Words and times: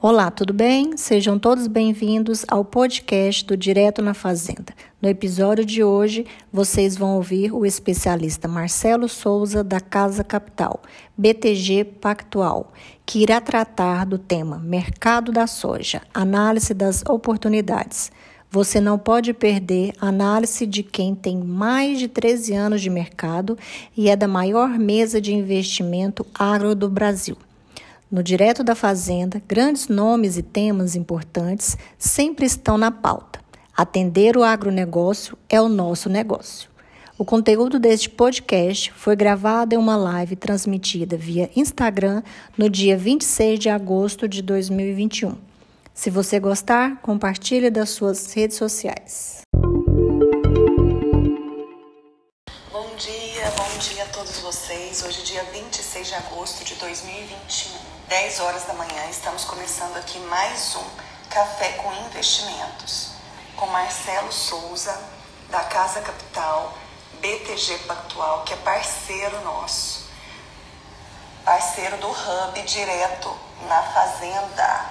Olá, 0.00 0.30
tudo 0.30 0.52
bem? 0.52 0.96
Sejam 0.96 1.40
todos 1.40 1.66
bem-vindos 1.66 2.44
ao 2.46 2.64
podcast 2.64 3.44
do 3.44 3.56
Direto 3.56 4.00
na 4.00 4.14
Fazenda. 4.14 4.72
No 5.02 5.08
episódio 5.08 5.64
de 5.64 5.82
hoje, 5.82 6.24
vocês 6.52 6.96
vão 6.96 7.16
ouvir 7.16 7.52
o 7.52 7.66
especialista 7.66 8.46
Marcelo 8.46 9.08
Souza, 9.08 9.64
da 9.64 9.80
Casa 9.80 10.22
Capital, 10.22 10.80
BTG 11.16 11.82
Pactual, 12.00 12.72
que 13.04 13.24
irá 13.24 13.40
tratar 13.40 14.06
do 14.06 14.18
tema 14.18 14.56
Mercado 14.56 15.32
da 15.32 15.48
Soja, 15.48 16.00
análise 16.14 16.72
das 16.72 17.02
oportunidades. 17.04 18.12
Você 18.48 18.80
não 18.80 19.00
pode 19.00 19.34
perder 19.34 19.94
a 20.00 20.06
análise 20.06 20.64
de 20.64 20.84
quem 20.84 21.12
tem 21.12 21.38
mais 21.38 21.98
de 21.98 22.06
13 22.06 22.54
anos 22.54 22.80
de 22.80 22.88
mercado 22.88 23.58
e 23.96 24.08
é 24.08 24.14
da 24.14 24.28
maior 24.28 24.78
mesa 24.78 25.20
de 25.20 25.34
investimento 25.34 26.24
agro 26.38 26.76
do 26.76 26.88
Brasil. 26.88 27.36
No 28.10 28.22
Direto 28.22 28.64
da 28.64 28.74
Fazenda, 28.74 29.42
grandes 29.46 29.86
nomes 29.86 30.38
e 30.38 30.42
temas 30.42 30.96
importantes 30.96 31.76
sempre 31.98 32.46
estão 32.46 32.78
na 32.78 32.90
pauta. 32.90 33.38
Atender 33.76 34.34
o 34.34 34.42
agronegócio 34.42 35.36
é 35.46 35.60
o 35.60 35.68
nosso 35.68 36.08
negócio. 36.08 36.70
O 37.18 37.24
conteúdo 37.24 37.78
deste 37.78 38.08
podcast 38.08 38.90
foi 38.92 39.14
gravado 39.14 39.74
em 39.74 39.78
uma 39.78 39.94
live 39.94 40.36
transmitida 40.36 41.18
via 41.18 41.50
Instagram 41.54 42.22
no 42.56 42.70
dia 42.70 42.96
26 42.96 43.58
de 43.58 43.68
agosto 43.68 44.26
de 44.26 44.40
2021. 44.40 45.36
Se 45.92 46.08
você 46.08 46.40
gostar, 46.40 47.02
compartilhe 47.02 47.68
das 47.68 47.90
suas 47.90 48.32
redes 48.32 48.56
sociais. 48.56 49.42
Bom 52.72 52.88
dia, 52.96 53.50
bom 53.54 53.78
dia 53.78 54.04
a 54.04 54.06
todos 54.06 54.38
vocês. 54.38 55.04
Hoje, 55.06 55.24
dia 55.24 55.42
26 55.52 56.06
de 56.06 56.14
agosto 56.14 56.64
de 56.64 56.74
2021. 56.76 57.87
10 58.08 58.40
horas 58.40 58.64
da 58.64 58.72
manhã, 58.72 59.04
estamos 59.10 59.44
começando 59.44 59.98
aqui 59.98 60.18
mais 60.20 60.74
um 60.76 61.28
Café 61.28 61.72
com 61.72 61.92
Investimentos, 62.06 63.10
com 63.54 63.66
Marcelo 63.66 64.32
Souza, 64.32 64.98
da 65.50 65.60
Casa 65.64 66.00
Capital, 66.00 66.72
BTG 67.20 67.80
Pactual, 67.86 68.44
que 68.44 68.54
é 68.54 68.56
parceiro 68.56 69.38
nosso, 69.42 70.08
parceiro 71.44 71.98
do 71.98 72.08
Hub 72.08 72.62
direto 72.62 73.30
na 73.68 73.82
Fazenda. 73.82 74.90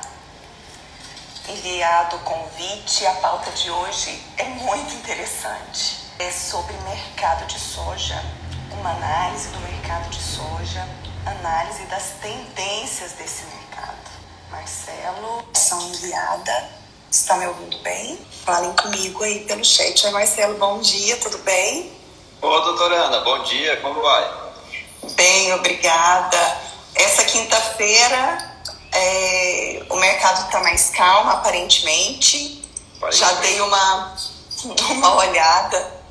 Enviado 1.49 2.17
o 2.17 2.19
convite, 2.19 3.03
a 3.07 3.13
pauta 3.15 3.49
de 3.49 3.71
hoje 3.71 4.23
é 4.37 4.43
muito 4.43 4.93
interessante. 4.93 6.05
É 6.19 6.29
sobre 6.31 6.75
mercado 6.81 7.47
de 7.47 7.59
soja, 7.59 8.23
uma 8.73 8.91
análise 8.91 9.47
do 9.47 9.59
mercado 9.61 10.07
de 10.11 10.21
soja 10.21 11.06
análise 11.28 11.83
das 11.86 12.14
tendências 12.22 13.14
desse 13.14 13.44
mercado. 13.45 13.97
Marcelo, 14.50 15.44
são 15.53 15.81
enviada. 15.89 16.70
Está 17.11 17.36
me 17.38 17.47
ouvindo 17.47 17.78
bem? 17.80 18.20
Falem 18.45 18.73
comigo 18.73 19.23
aí 19.23 19.42
pelo 19.45 19.64
chat. 19.64 20.05
Oi, 20.05 20.11
Marcelo, 20.11 20.58
bom 20.58 20.80
dia, 20.80 21.17
tudo 21.17 21.38
bem? 21.39 21.92
Ô, 22.42 22.59
doutora 22.59 22.95
Ana, 22.95 23.20
bom 23.22 23.44
dia, 23.44 23.78
como 23.78 24.02
vai? 24.02 24.31
Bem, 25.16 25.53
obrigada. 25.53 26.58
Essa 26.95 27.23
quinta-feira 27.25 28.55
é, 28.92 29.86
o 29.89 29.95
mercado 29.98 30.45
está 30.45 30.61
mais 30.61 30.89
calmo, 30.89 31.30
aparentemente. 31.31 32.64
Já 33.11 33.31
dei 33.33 33.61
uma, 33.61 34.16
uma 34.92 35.16
olhada 35.16 36.02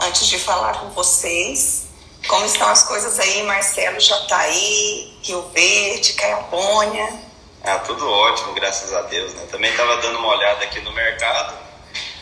antes 0.00 0.26
de 0.26 0.38
falar 0.38 0.78
com 0.78 0.90
vocês. 0.90 1.89
Como 2.28 2.44
estão 2.44 2.68
as 2.68 2.82
coisas 2.84 3.18
aí, 3.18 3.42
Marcelo, 3.42 3.98
Jataí, 3.98 5.18
Rio 5.22 5.42
Verde, 5.52 6.12
Caiapônia? 6.12 7.20
Ah, 7.62 7.78
tudo 7.78 8.08
ótimo, 8.08 8.52
graças 8.54 8.92
a 8.94 9.02
Deus. 9.02 9.34
Né? 9.34 9.46
Também 9.50 9.70
estava 9.70 9.96
dando 9.98 10.18
uma 10.18 10.28
olhada 10.28 10.64
aqui 10.64 10.80
no 10.80 10.92
mercado, 10.92 11.54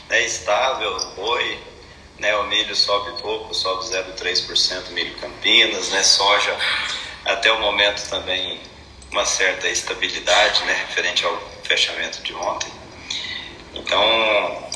né? 0.08 0.20
estável, 0.22 0.98
boi, 1.14 1.58
né? 2.18 2.34
o 2.36 2.44
milho 2.44 2.74
sobe 2.74 3.20
pouco, 3.20 3.54
sobe 3.54 3.84
0,3% 3.84 4.90
milho 4.90 5.16
Campinas, 5.18 5.90
né? 5.90 6.02
soja 6.02 6.56
até 7.24 7.52
o 7.52 7.60
momento 7.60 8.08
também 8.08 8.60
uma 9.10 9.24
certa 9.24 9.68
estabilidade, 9.68 10.64
né? 10.64 10.84
referente 10.86 11.24
ao 11.24 11.38
fechamento 11.62 12.22
de 12.22 12.34
ontem. 12.34 12.72
Então, 13.74 14.67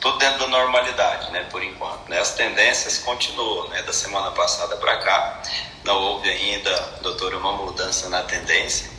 tudo 0.00 0.18
dentro 0.18 0.40
da 0.40 0.46
normalidade, 0.46 1.30
né, 1.32 1.46
por 1.50 1.62
enquanto. 1.62 2.08
Né? 2.08 2.18
As 2.18 2.34
tendências 2.34 2.98
continuam, 2.98 3.68
né, 3.68 3.82
da 3.82 3.92
semana 3.92 4.30
passada 4.30 4.76
para 4.76 4.96
cá, 4.98 5.42
não 5.84 5.96
houve 5.96 6.28
ainda, 6.28 6.74
doutor, 7.02 7.34
uma 7.34 7.52
mudança 7.52 8.08
na 8.08 8.22
tendência, 8.22 8.90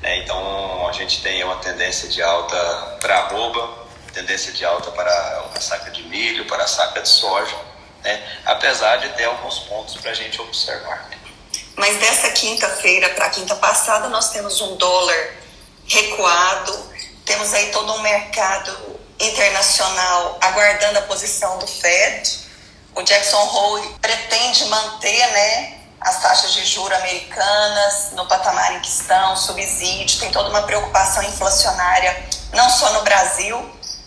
né? 0.00 0.18
então 0.18 0.88
a 0.88 0.92
gente 0.92 1.22
tem 1.22 1.42
uma 1.44 1.56
tendência 1.56 2.08
de 2.08 2.22
alta 2.22 2.98
para 3.00 3.18
arroba, 3.20 3.84
tendência 4.12 4.52
de 4.52 4.64
alta 4.64 4.90
para 4.92 5.10
a 5.54 5.60
saca 5.60 5.90
de 5.90 6.02
milho, 6.04 6.46
para 6.46 6.64
a 6.64 6.66
saca 6.66 7.00
de 7.00 7.08
soja, 7.08 7.56
né? 8.02 8.22
apesar 8.44 8.96
de 8.96 9.08
ter 9.10 9.24
alguns 9.24 9.60
pontos 9.60 9.96
para 9.96 10.10
a 10.10 10.14
gente 10.14 10.40
observar. 10.40 11.08
Né? 11.10 11.18
Mas 11.76 11.96
dessa 11.98 12.30
quinta-feira 12.30 13.08
para 13.10 13.26
a 13.26 13.30
quinta 13.30 13.56
passada, 13.56 14.08
nós 14.08 14.30
temos 14.30 14.60
um 14.60 14.76
dólar 14.76 15.34
recuado, 15.86 16.92
temos 17.24 17.52
aí 17.52 17.72
todo 17.72 17.92
um 17.94 18.02
mercado 18.02 19.00
internacional 19.26 20.38
aguardando 20.40 20.98
a 20.98 21.02
posição 21.02 21.58
do 21.58 21.66
Fed. 21.66 22.40
O 22.94 23.02
Jackson 23.02 23.42
Hole 23.42 23.96
pretende 24.00 24.64
manter 24.66 25.26
né, 25.32 25.78
as 26.00 26.20
taxas 26.22 26.52
de 26.52 26.64
juros 26.64 26.96
americanas 26.98 28.12
no 28.12 28.26
patamar 28.26 28.74
em 28.74 28.80
que 28.80 28.88
estão, 28.88 29.36
subsídio, 29.36 30.20
tem 30.20 30.30
toda 30.30 30.50
uma 30.50 30.62
preocupação 30.62 31.22
inflacionária, 31.22 32.16
não 32.52 32.68
só 32.70 32.92
no 32.92 33.02
Brasil. 33.02 33.58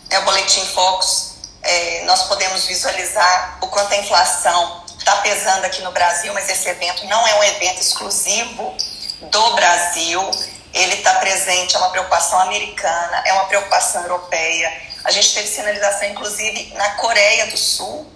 Né, 0.09 0.19
o 0.19 0.21
Boletim 0.23 0.65
Focus, 0.67 1.33
é, 1.61 2.03
nós 2.05 2.23
podemos 2.23 2.65
visualizar 2.65 3.57
o 3.61 3.67
quanto 3.67 3.93
a 3.93 3.97
inflação 3.97 4.83
está 4.97 5.17
pesando 5.17 5.65
aqui 5.65 5.81
no 5.81 5.91
Brasil, 5.91 6.33
mas 6.33 6.49
esse 6.49 6.67
evento 6.69 7.05
não 7.07 7.27
é 7.27 7.35
um 7.35 7.43
evento 7.43 7.81
exclusivo 7.81 8.75
do 9.21 9.55
Brasil. 9.55 10.31
Ele 10.73 10.95
está 10.95 11.13
presente, 11.15 11.75
é 11.75 11.79
uma 11.79 11.89
preocupação 11.89 12.39
americana, 12.41 13.23
é 13.25 13.33
uma 13.33 13.45
preocupação 13.45 14.03
europeia 14.03 14.86
a 15.07 15.11
gente 15.11 15.33
teve 15.33 15.47
sinalização, 15.47 16.09
inclusive, 16.09 16.73
na 16.75 16.89
Coreia 16.95 17.47
do 17.47 17.55
Sul, 17.55 18.11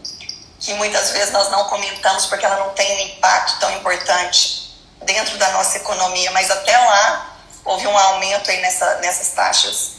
que 0.59 0.74
muitas 0.74 1.12
vezes 1.12 1.31
nós 1.31 1.50
não 1.50 1.63
comentamos 1.69 2.25
porque 2.25 2.46
ela 2.46 2.57
não 2.57 2.72
tem 2.72 2.94
um 2.97 3.00
impacto 3.07 3.59
tão 3.62 3.72
importante 3.78 4.75
dentro 5.03 5.38
da 5.38 5.50
nossa 5.51 5.78
economia, 5.78 6.30
mas 6.31 6.51
até 6.51 6.78
lá 6.78 7.38
houve 7.63 7.88
um 7.88 7.97
aumento 7.97 8.51
aí 8.51 8.59
nessa, 8.59 8.96
nessas 8.96 9.30
taxas 9.30 9.91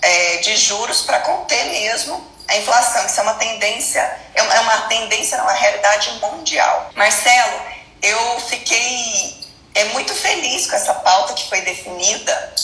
é, 0.00 0.36
de 0.38 0.56
juros 0.56 1.02
para 1.02 1.20
conter 1.20 1.66
mesmo 1.66 2.26
a 2.48 2.56
inflação. 2.56 3.04
Isso 3.04 3.20
é 3.20 3.22
uma 3.24 3.34
tendência, 3.34 4.18
é 4.34 4.42
uma, 4.42 4.72
é 4.72 4.88
tendência, 4.88 5.36
não, 5.36 5.44
é 5.44 5.52
uma 5.52 5.60
realidade 5.60 6.10
mundial. 6.12 6.90
Marcelo, 6.96 7.60
eu 8.00 8.40
fiquei 8.40 9.46
é, 9.74 9.84
muito 9.84 10.14
feliz 10.14 10.66
com 10.66 10.76
essa 10.76 10.94
pauta 10.94 11.34
que 11.34 11.46
foi 11.46 11.60
definida 11.60 12.54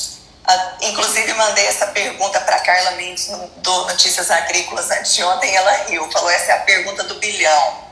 inclusive, 0.83 1.33
mandei 1.35 1.67
essa 1.67 1.87
pergunta 1.89 2.41
para 2.41 2.59
Carla 2.61 2.93
Mendes 2.93 3.29
do 3.57 3.87
Notícias 3.87 4.31
Agrícolas 4.31 4.91
antes 4.91 5.15
de 5.15 5.25
ontem. 5.25 5.55
Ela 5.55 5.73
riu, 5.89 6.11
falou: 6.11 6.31
essa 6.31 6.53
é 6.53 6.55
a 6.57 6.61
pergunta 6.61 7.03
do 7.05 7.15
bilhão. 7.17 7.85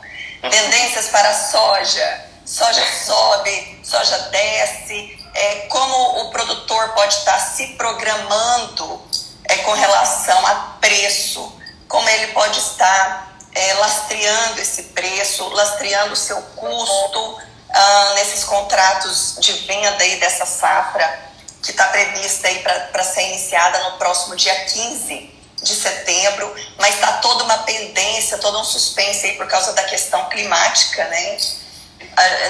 Tendências 0.42 1.08
para 1.08 1.28
a 1.30 1.34
soja: 1.34 2.24
soja 2.44 2.84
sobe, 3.04 3.80
soja 3.82 4.18
desce. 4.30 5.18
É, 5.34 5.54
como 5.68 6.26
o 6.26 6.30
produtor 6.30 6.90
pode 6.90 7.14
estar 7.14 7.38
se 7.38 7.68
programando 7.68 9.02
é, 9.44 9.56
com 9.58 9.72
relação 9.72 10.46
a 10.46 10.76
preço? 10.78 11.58
Como 11.88 12.06
ele 12.08 12.28
pode 12.28 12.58
estar 12.58 13.34
é, 13.54 13.74
lastreando 13.74 14.60
esse 14.60 14.82
preço, 14.84 15.48
lastreando 15.48 16.12
o 16.12 16.16
seu 16.16 16.40
custo 16.42 17.20
uh, 17.20 18.14
nesses 18.14 18.44
contratos 18.44 19.36
de 19.40 19.52
venda 19.52 20.02
aí 20.02 20.20
dessa 20.20 20.44
safra? 20.44 21.31
Que 21.62 21.70
está 21.70 21.86
prevista 21.86 22.48
aí 22.48 22.58
para 22.58 23.04
ser 23.04 23.22
iniciada 23.28 23.78
no 23.90 23.98
próximo 23.98 24.34
dia 24.34 24.54
15 24.64 25.32
de 25.62 25.76
setembro, 25.76 26.54
mas 26.78 26.94
está 26.96 27.18
toda 27.18 27.44
uma 27.44 27.58
pendência, 27.58 28.36
todo 28.38 28.58
um 28.58 28.64
suspense 28.64 29.26
aí 29.26 29.36
por 29.36 29.46
causa 29.46 29.72
da 29.72 29.84
questão 29.84 30.28
climática, 30.28 31.04
né? 31.04 31.38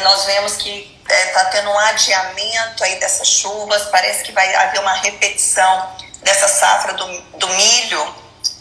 Nós 0.03 0.25
vemos 0.25 0.56
que 0.56 0.99
está 1.03 1.14
é, 1.14 1.26
tá 1.26 1.44
tendo 1.47 1.70
um 1.70 1.79
adiamento 1.79 2.82
aí 2.82 2.99
dessas 2.99 3.29
chuvas, 3.29 3.82
parece 3.91 4.23
que 4.23 4.32
vai 4.32 4.55
haver 4.55 4.81
uma 4.81 4.94
repetição 4.94 5.94
dessa 6.23 6.49
safra 6.49 6.94
do, 6.94 7.20
do 7.38 7.49
milho, 7.49 8.14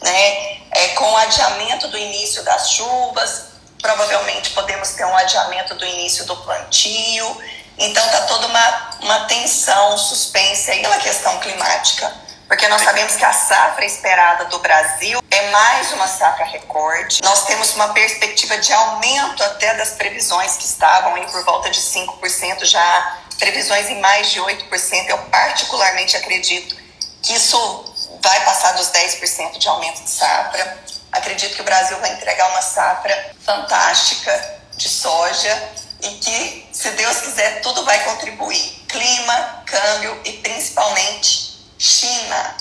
né? 0.03 0.57
É, 0.71 0.87
com 0.95 1.09
o 1.09 1.17
adiamento 1.17 1.87
do 1.87 1.97
início 1.97 2.43
das 2.43 2.71
chuvas, 2.71 3.51
provavelmente 3.81 4.51
podemos 4.51 4.89
ter 4.89 5.05
um 5.05 5.15
adiamento 5.15 5.75
do 5.75 5.85
início 5.85 6.25
do 6.25 6.35
plantio, 6.37 7.41
então 7.81 8.05
está 8.05 8.21
toda 8.21 8.45
uma, 8.45 8.89
uma 9.01 9.19
tensão, 9.25 9.97
suspense 9.97 10.69
aí 10.69 10.81
pela 10.81 10.97
questão 10.97 11.39
climática, 11.39 12.13
porque 12.47 12.67
nós 12.67 12.83
sabemos 12.83 13.15
que 13.15 13.25
a 13.25 13.33
safra 13.33 13.83
esperada 13.85 14.45
do 14.45 14.59
Brasil 14.59 15.19
é 15.31 15.49
mais 15.49 15.91
uma 15.93 16.07
safra 16.07 16.45
recorde. 16.45 17.21
Nós 17.23 17.45
temos 17.45 17.73
uma 17.73 17.89
perspectiva 17.89 18.57
de 18.57 18.71
aumento 18.71 19.43
até 19.43 19.73
das 19.75 19.91
previsões 19.91 20.57
que 20.57 20.65
estavam 20.65 21.15
aí 21.15 21.25
por 21.31 21.43
volta 21.43 21.71
de 21.71 21.79
5%, 21.79 22.65
já 22.65 23.17
previsões 23.39 23.89
em 23.89 23.99
mais 23.99 24.29
de 24.29 24.39
8%. 24.39 25.07
Eu 25.07 25.17
particularmente 25.29 26.15
acredito 26.17 26.75
que 27.23 27.33
isso 27.33 27.85
vai 28.21 28.43
passar 28.45 28.73
dos 28.73 28.91
10% 28.91 29.57
de 29.57 29.67
aumento 29.67 30.03
de 30.03 30.09
safra. 30.09 30.77
Acredito 31.11 31.55
que 31.55 31.61
o 31.61 31.65
Brasil 31.65 31.97
vai 31.99 32.11
entregar 32.11 32.49
uma 32.51 32.61
safra 32.61 33.33
fantástica 33.43 34.59
de 34.77 34.87
soja 34.87 35.80
e 36.01 36.09
que, 36.15 36.69
se 36.71 36.89
Deus 36.91 37.17
quiser, 37.21 37.61
tudo 37.61 37.83
vai 37.85 38.03
contribuir. 38.03 38.85
Clima, 38.87 39.63
câmbio 39.65 40.19
e 40.25 40.33
principalmente 40.33 41.59
China. 41.77 42.57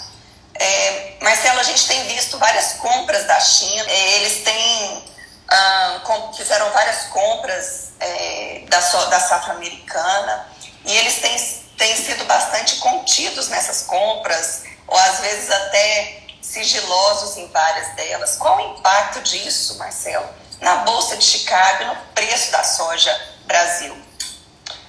É, 0.54 1.14
Marcelo, 1.20 1.60
a 1.60 1.62
gente 1.62 1.86
tem 1.86 2.06
visto 2.08 2.38
várias 2.38 2.74
compras 2.74 3.26
da 3.26 3.40
China. 3.40 3.84
É, 3.88 4.16
eles 4.16 4.44
têm 4.44 5.10
ah, 5.50 6.00
fizeram 6.36 6.70
várias 6.70 7.06
compras 7.06 7.92
é, 7.98 8.62
da, 8.68 8.78
da 8.78 9.20
safra 9.20 9.54
americana 9.54 10.46
e 10.84 10.96
eles 10.96 11.16
têm, 11.16 11.36
têm 11.76 11.96
sido 11.96 12.24
bastante 12.24 12.76
contidos 12.76 13.48
nessas 13.48 13.82
compras, 13.82 14.62
ou 14.86 14.96
às 14.96 15.20
vezes 15.20 15.50
até 15.50 16.22
sigilosos 16.40 17.36
em 17.36 17.48
várias 17.48 17.94
delas. 17.96 18.36
Qual 18.36 18.56
o 18.56 18.78
impacto 18.78 19.20
disso, 19.22 19.76
Marcelo, 19.76 20.28
na 20.60 20.76
Bolsa 20.76 21.16
de 21.16 21.24
Chicago 21.24 21.84
no 21.84 21.96
preço 22.14 22.52
da 22.52 22.62
soja 22.62 23.18
Brasil? 23.46 23.96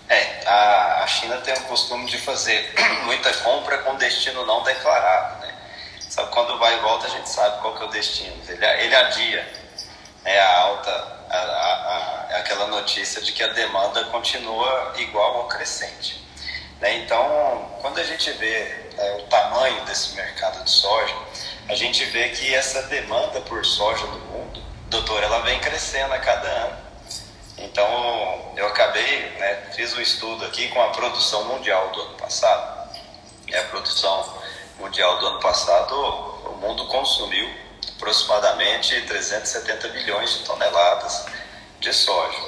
É, 0.10 0.46
a, 0.46 1.08
China 1.08 1.38
tem 1.38 1.54
o 1.54 1.62
costume 1.62 2.06
de 2.06 2.18
fazer 2.18 2.74
muita 3.06 3.34
compra 3.36 3.78
com 3.80 3.96
destino 3.96 4.46
não 4.46 4.64
declarado, 4.64 5.46
né? 5.46 5.56
Sabe, 6.10 6.30
quando 6.32 6.60
vai 6.60 6.78
e 6.78 6.82
volta 6.82 7.08
a 7.08 7.10
gente 7.10 7.30
sabe 7.30 7.62
qual 7.62 7.76
que 7.76 7.84
é 7.84 7.86
o 7.86 7.90
destino. 7.90 8.36
Ele, 8.48 8.66
ele 8.66 8.96
adia 8.96 9.62
é 10.26 10.40
a 10.40 10.60
alta, 10.60 10.92
a, 11.30 11.38
a, 11.38 12.36
a, 12.36 12.38
aquela 12.40 12.68
notícia 12.68 13.22
de 13.22 13.32
que 13.32 13.42
a 13.42 13.48
demanda 13.48 14.04
continua 14.06 14.94
igual 14.98 15.38
ou 15.38 15.48
crescente. 15.48 16.22
Né? 16.80 16.98
Então, 16.98 17.70
quando 17.82 18.00
a 18.00 18.04
gente 18.04 18.30
vê 18.32 18.92
é, 18.98 19.18
o 19.20 19.24
tamanho 19.28 19.84
desse 19.86 20.14
mercado 20.16 20.64
de 20.64 20.70
soja, 20.70 21.16
a 21.70 21.76
gente 21.76 22.04
vê 22.06 22.30
que 22.30 22.54
essa 22.54 22.84
demanda 22.84 23.40
por 23.42 23.66
soja 23.66 24.06
doutor, 24.92 25.24
ela 25.24 25.40
vem 25.40 25.58
crescendo 25.60 26.14
a 26.14 26.20
cada 26.20 26.48
ano. 26.48 26.78
Então, 27.58 28.54
eu 28.58 28.68
acabei, 28.68 29.30
né, 29.40 29.72
fiz 29.74 29.94
um 29.96 30.02
estudo 30.02 30.46
aqui 30.46 30.68
com 30.68 30.82
a 30.82 30.90
produção 30.90 31.46
mundial 31.46 31.90
do 31.92 32.02
ano 32.02 32.16
passado. 32.16 32.92
E 33.48 33.56
a 33.56 33.64
produção 33.64 34.42
mundial 34.78 35.18
do 35.20 35.28
ano 35.28 35.40
passado, 35.40 35.96
o 35.96 36.58
mundo 36.58 36.86
consumiu 36.88 37.50
aproximadamente 37.98 39.02
370 39.04 39.88
bilhões 39.90 40.30
de 40.32 40.40
toneladas 40.44 41.26
de 41.80 41.94
soja. 41.94 42.40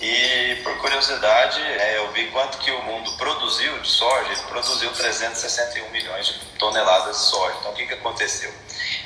E 0.00 0.60
por 0.64 0.76
curiosidade, 0.78 1.60
é, 1.60 1.98
eu 1.98 2.10
vi 2.12 2.28
quanto 2.30 2.58
que 2.58 2.70
o 2.70 2.82
mundo 2.82 3.12
produziu 3.16 3.78
de 3.80 3.88
soja, 3.88 4.32
ele 4.32 4.42
produziu 4.48 4.90
361 4.90 5.90
milhões 5.90 6.26
de 6.26 6.38
toneladas 6.58 7.16
de 7.16 7.22
soja. 7.24 7.56
Então 7.60 7.72
o 7.72 7.74
que, 7.74 7.86
que 7.86 7.94
aconteceu? 7.94 8.52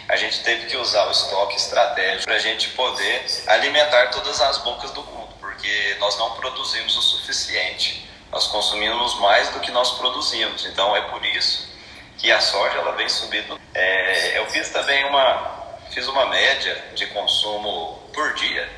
A 0.08 0.14
gente 0.16 0.40
teve 0.44 0.66
que 0.66 0.76
usar 0.76 1.06
o 1.08 1.10
estoque 1.10 1.56
estratégico 1.56 2.24
para 2.24 2.36
a 2.36 2.38
gente 2.38 2.68
poder 2.70 3.26
alimentar 3.48 4.10
todas 4.10 4.40
as 4.40 4.58
bocas 4.58 4.92
do 4.92 5.02
mundo, 5.02 5.34
porque 5.40 5.96
nós 5.98 6.16
não 6.16 6.30
produzimos 6.36 6.96
o 6.96 7.02
suficiente, 7.02 8.08
nós 8.30 8.46
consumimos 8.46 9.18
mais 9.18 9.48
do 9.50 9.60
que 9.60 9.72
nós 9.72 9.92
produzimos. 9.92 10.64
Então 10.66 10.94
é 10.94 11.00
por 11.02 11.24
isso 11.24 11.74
que 12.18 12.30
a 12.30 12.40
soja 12.40 12.78
ela 12.78 12.92
vem 12.92 13.08
subindo. 13.08 13.60
É, 13.74 14.38
eu 14.38 14.46
fiz 14.46 14.70
também 14.70 15.04
uma, 15.06 15.80
fiz 15.90 16.06
uma 16.06 16.26
média 16.26 16.84
de 16.94 17.06
consumo 17.08 18.08
por 18.14 18.32
dia 18.34 18.70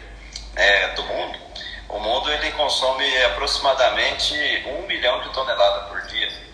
né, 0.55 0.89
do 0.89 1.03
mundo. 1.05 1.39
O 1.91 1.99
mundo 1.99 2.31
ele 2.33 2.53
consome 2.53 3.25
aproximadamente 3.25 4.35
um 4.67 4.87
milhão 4.87 5.21
de 5.23 5.31
toneladas 5.31 5.89
por 5.89 6.03
dia. 6.07 6.48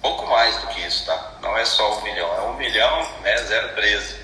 Pouco 0.00 0.26
mais 0.26 0.56
do 0.60 0.66
que 0.68 0.80
isso, 0.80 1.04
tá? 1.04 1.32
Não 1.42 1.56
é 1.56 1.64
só 1.64 1.98
um 1.98 2.02
milhão, 2.02 2.34
é 2.34 2.40
um 2.42 2.54
milhão, 2.54 3.08
né, 3.20 3.34
0,13 3.42 4.16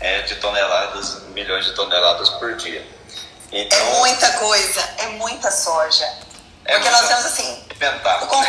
é, 0.00 0.22
de 0.22 0.36
toneladas, 0.36 1.24
milhões 1.28 1.66
de 1.66 1.72
toneladas 1.74 2.30
por 2.30 2.56
dia. 2.56 2.86
Então, 3.52 3.78
é 3.78 3.98
muita 3.98 4.30
coisa, 4.32 4.80
é 4.98 5.06
muita 5.08 5.50
soja. 5.50 6.04
É 6.64 6.74
Porque 6.74 6.90
nós 6.90 7.08
temos 7.08 7.26
assim, 7.26 7.64
o, 8.22 8.26
com, 8.26 8.42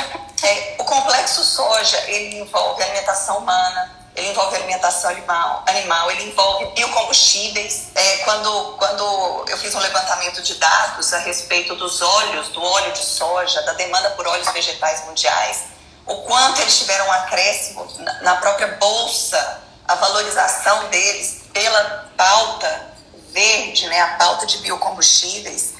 é, 0.45 0.75
o 0.77 0.83
complexo 0.83 1.43
soja, 1.43 1.97
ele 2.07 2.39
envolve 2.39 2.83
alimentação 2.83 3.39
humana, 3.39 4.01
ele 4.15 4.29
envolve 4.29 4.55
alimentação 4.55 5.09
animal, 5.09 5.63
animal 5.67 6.11
ele 6.11 6.25
envolve 6.25 6.67
biocombustíveis. 6.73 7.87
É, 7.95 8.17
quando, 8.17 8.75
quando 8.77 9.45
eu 9.47 9.57
fiz 9.57 9.73
um 9.73 9.79
levantamento 9.79 10.41
de 10.41 10.55
dados 10.55 11.13
a 11.13 11.19
respeito 11.19 11.75
dos 11.75 12.01
óleos, 12.01 12.49
do 12.49 12.61
óleo 12.61 12.91
de 12.91 13.03
soja, 13.03 13.61
da 13.63 13.73
demanda 13.73 14.11
por 14.11 14.27
óleos 14.27 14.49
vegetais 14.51 15.05
mundiais, 15.05 15.70
o 16.05 16.15
quanto 16.23 16.61
eles 16.61 16.79
tiveram 16.79 17.07
um 17.07 17.11
acréscimo 17.11 17.87
na, 18.21 18.35
própria 18.35 18.67
bolsa, 18.79 19.61
a 19.87 19.95
valorização 19.95 20.87
deles 20.89 21.43
pela 21.53 22.09
pauta 22.17 22.91
verde, 23.31 23.87
né, 23.87 24.01
a 24.01 24.15
pauta 24.15 24.45
de 24.45 24.57
biocombustíveis. 24.59 25.73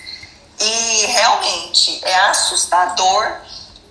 E 0.59 1.05
realmente 1.07 1.99
é 2.03 2.15
assustador 2.27 3.41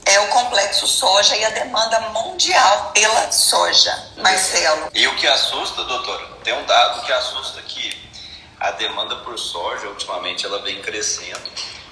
é 0.04 0.18
o 0.20 0.28
complexo 0.28 0.86
soja 0.86 1.36
e 1.36 1.44
a 1.44 1.50
demanda 1.50 2.00
mundial 2.10 2.90
pela 2.92 3.30
soja. 3.30 4.10
Marcelo. 4.16 4.88
E 4.94 5.06
o 5.06 5.16
que 5.16 5.26
assusta, 5.26 5.84
doutor, 5.84 6.38
tem 6.42 6.54
um 6.54 6.64
dado 6.64 7.02
que 7.02 7.12
assusta 7.12 7.60
que 7.62 8.10
a 8.58 8.70
demanda 8.72 9.16
por 9.16 9.38
soja, 9.38 9.88
ultimamente, 9.88 10.44
ela 10.44 10.62
vem 10.62 10.80
crescendo 10.82 11.50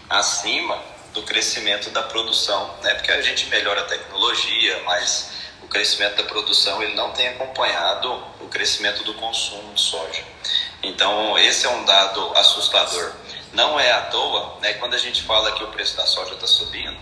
acima 0.09 0.81
do 1.19 1.23
crescimento 1.25 1.91
da 1.91 2.03
produção, 2.05 2.77
né? 2.81 2.95
Porque 2.95 3.11
a 3.11 3.21
gente 3.21 3.47
melhora 3.47 3.81
a 3.81 3.85
tecnologia, 3.85 4.81
mas 4.85 5.31
o 5.61 5.67
crescimento 5.67 6.17
da 6.17 6.23
produção 6.23 6.81
ele 6.81 6.95
não 6.95 7.11
tem 7.11 7.29
acompanhado 7.29 8.13
o 8.41 8.47
crescimento 8.49 9.03
do 9.03 9.15
consumo 9.15 9.75
de 9.75 9.81
soja. 9.81 10.23
Então, 10.81 11.37
esse 11.37 11.67
é 11.67 11.71
um 11.71 11.85
dado 11.85 12.33
assustador. 12.37 13.13
Não 13.53 13.81
é 13.81 13.91
à 13.91 14.03
toa, 14.03 14.59
né? 14.61 14.75
Quando 14.75 14.95
a 14.95 14.99
gente 14.99 15.23
fala 15.23 15.51
que 15.53 15.65
o 15.65 15.69
preço 15.69 15.97
da 15.97 16.07
soja 16.07 16.35
está 16.35 16.47
subindo, 16.47 16.97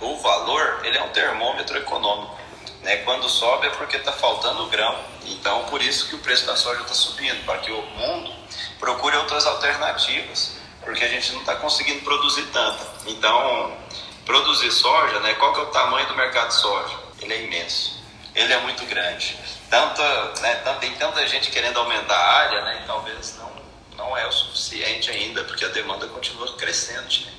o 0.00 0.16
valor 0.18 0.82
ele 0.84 0.96
é 0.96 1.02
um 1.02 1.08
termômetro 1.08 1.76
econômico. 1.76 2.38
Né? 2.82 2.98
Quando 2.98 3.28
sobe 3.28 3.66
é 3.66 3.70
porque 3.70 3.96
está 3.96 4.12
faltando 4.12 4.66
grão. 4.66 4.96
Então, 5.24 5.64
por 5.64 5.82
isso 5.82 6.08
que 6.08 6.14
o 6.14 6.18
preço 6.18 6.46
da 6.46 6.54
soja 6.54 6.82
está 6.82 6.94
subindo, 6.94 7.44
para 7.44 7.58
que 7.58 7.72
o 7.72 7.82
mundo 7.82 8.32
procure 8.78 9.16
outras 9.16 9.44
alternativas, 9.44 10.56
porque 10.86 11.04
a 11.04 11.08
gente 11.08 11.32
não 11.32 11.40
está 11.40 11.56
conseguindo 11.56 12.00
produzir 12.02 12.44
tanta. 12.52 12.86
Então, 13.06 13.76
produzir 14.24 14.70
soja, 14.70 15.20
né? 15.20 15.34
qual 15.34 15.52
que 15.52 15.60
é 15.60 15.62
o 15.64 15.66
tamanho 15.66 16.06
do 16.06 16.14
mercado 16.14 16.48
de 16.48 16.54
soja? 16.54 16.96
Ele 17.20 17.34
é 17.34 17.44
imenso, 17.44 18.00
ele 18.34 18.52
é 18.52 18.60
muito 18.60 18.86
grande. 18.86 19.36
Tanta, 19.68 20.40
né, 20.40 20.54
tem 20.80 20.94
tanta 20.94 21.26
gente 21.26 21.50
querendo 21.50 21.78
aumentar 21.78 22.16
a 22.16 22.32
área, 22.38 22.64
né, 22.64 22.82
e 22.82 22.86
talvez 22.86 23.36
não, 23.36 23.50
não 23.96 24.16
é 24.16 24.24
o 24.28 24.32
suficiente 24.32 25.10
ainda, 25.10 25.42
porque 25.42 25.64
a 25.64 25.68
demanda 25.68 26.06
continua 26.06 26.56
crescente. 26.56 27.26
Né? 27.26 27.32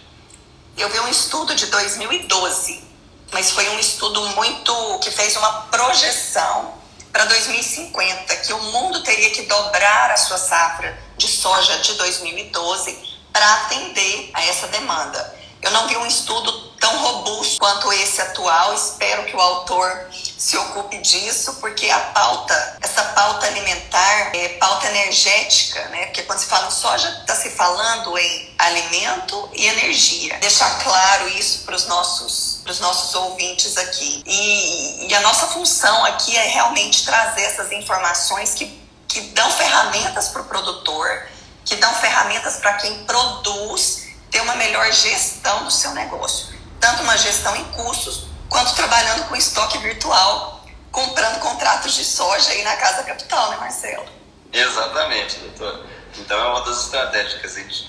Eu 0.78 0.90
vi 0.90 1.00
um 1.00 1.08
estudo 1.08 1.56
de 1.56 1.68
2012, 1.68 2.84
mas 3.32 3.52
foi 3.52 3.70
um 3.70 3.80
estudo 3.80 4.22
muito 4.30 5.00
que 5.00 5.10
fez 5.10 5.38
uma 5.38 5.62
projeção 5.68 6.76
para 7.14 7.24
2050, 7.26 8.36
que 8.36 8.52
o 8.52 8.62
mundo 8.64 9.02
teria 9.04 9.30
que 9.30 9.44
dobrar 9.44 10.12
a 10.12 10.18
sua 10.18 10.38
safra 10.38 11.02
de 11.18 11.28
soja 11.28 11.80
de 11.80 11.94
2012 11.94 13.17
para 13.32 13.54
atender 13.54 14.32
a 14.34 14.46
essa 14.46 14.68
demanda. 14.68 15.36
Eu 15.62 15.72
não 15.72 15.88
vi 15.88 15.98
um 15.98 16.06
estudo 16.06 16.68
tão 16.80 16.98
robusto 17.00 17.60
quanto 17.60 17.92
esse 17.92 18.22
atual. 18.22 18.74
Espero 18.74 19.26
que 19.26 19.36
o 19.36 19.42
autor 19.42 20.08
se 20.14 20.56
ocupe 20.56 21.00
disso, 21.00 21.56
porque 21.56 21.90
a 21.90 22.00
pauta, 22.00 22.78
essa 22.82 23.04
pauta 23.04 23.48
alimentar, 23.48 24.32
é 24.36 24.50
pauta 24.60 24.88
energética, 24.88 25.84
né? 25.90 26.06
Porque 26.06 26.24
quando 26.24 26.40
se 26.40 26.46
fala 26.46 26.68
em 26.68 26.72
soja, 26.72 27.10
está 27.22 27.36
se 27.36 27.50
falando 27.50 28.18
em 28.18 28.56
alimento 28.58 29.50
e 29.54 29.66
energia. 29.66 30.38
Deixar 30.40 30.82
claro 30.84 31.28
isso 31.30 31.66
para 31.66 31.76
os 31.76 31.88
nossos, 31.88 32.62
os 32.66 32.80
nossos 32.80 33.16
ouvintes 33.16 33.78
aqui. 33.78 34.24
E, 34.26 35.08
e 35.08 35.16
a 35.16 35.22
nossa 35.22 35.48
função 35.48 36.06
aqui 36.06 36.38
é 36.38 36.48
realmente 36.50 37.04
trazer 37.04 37.42
essas 37.42 37.72
informações 37.72 38.54
que, 38.54 38.80
que 39.08 39.22
dão 39.32 39.50
ferramentas 39.52 40.30
para 40.30 40.44
o 40.44 40.46
produtor, 40.46 41.28
que 41.68 41.76
dão 41.76 41.94
ferramentas 41.96 42.56
para 42.56 42.74
quem 42.74 43.06
produz 43.06 44.08
ter 44.32 44.42
uma 44.42 44.56
melhor 44.56 44.92
gestão 44.92 45.64
do 45.64 45.72
seu 45.72 45.92
negócio 45.92 46.58
tanto 46.80 47.04
uma 47.04 47.18
gestão 47.18 47.56
em 47.56 47.64
custos, 47.72 48.28
quanto 48.50 48.76
trabalhando 48.76 49.28
com 49.28 49.36
estoque 49.36 49.78
virtual, 49.80 50.64
comprando 50.92 51.40
contratos 51.40 51.94
de 51.96 52.04
soja 52.04 52.52
aí 52.52 52.64
na 52.64 52.76
Casa 52.78 53.04
Capital, 53.04 53.52
né, 53.52 53.58
Marcelo? 53.58 54.06
Exatamente, 54.52 55.38
doutor. 55.40 55.86
Então, 56.18 56.40
é 56.40 56.48
uma 56.48 56.62
das 56.62 56.86
estratégias 56.86 57.42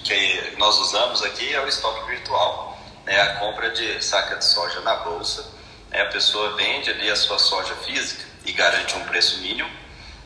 que 0.03 0.55
nós 0.59 0.77
usamos 0.79 1.23
aqui 1.23 1.55
é 1.55 1.61
o 1.61 1.69
estoque 1.69 2.07
virtual, 2.07 2.77
né, 3.05 3.21
a 3.21 3.37
compra 3.37 3.71
de 3.71 4.05
saca 4.05 4.37
de 4.37 4.45
soja 4.45 4.81
na 4.81 4.97
bolsa. 4.97 5.47
Né, 5.91 6.03
a 6.03 6.07
pessoa 6.07 6.57
vende 6.57 6.91
ali 6.91 7.11
a 7.11 7.17
sua 7.17 7.39
soja 7.39 7.75
física 7.77 8.25
e 8.45 8.53
garante 8.53 8.97
um 8.97 9.05
preço 9.05 9.39
mínimo. 9.39 9.71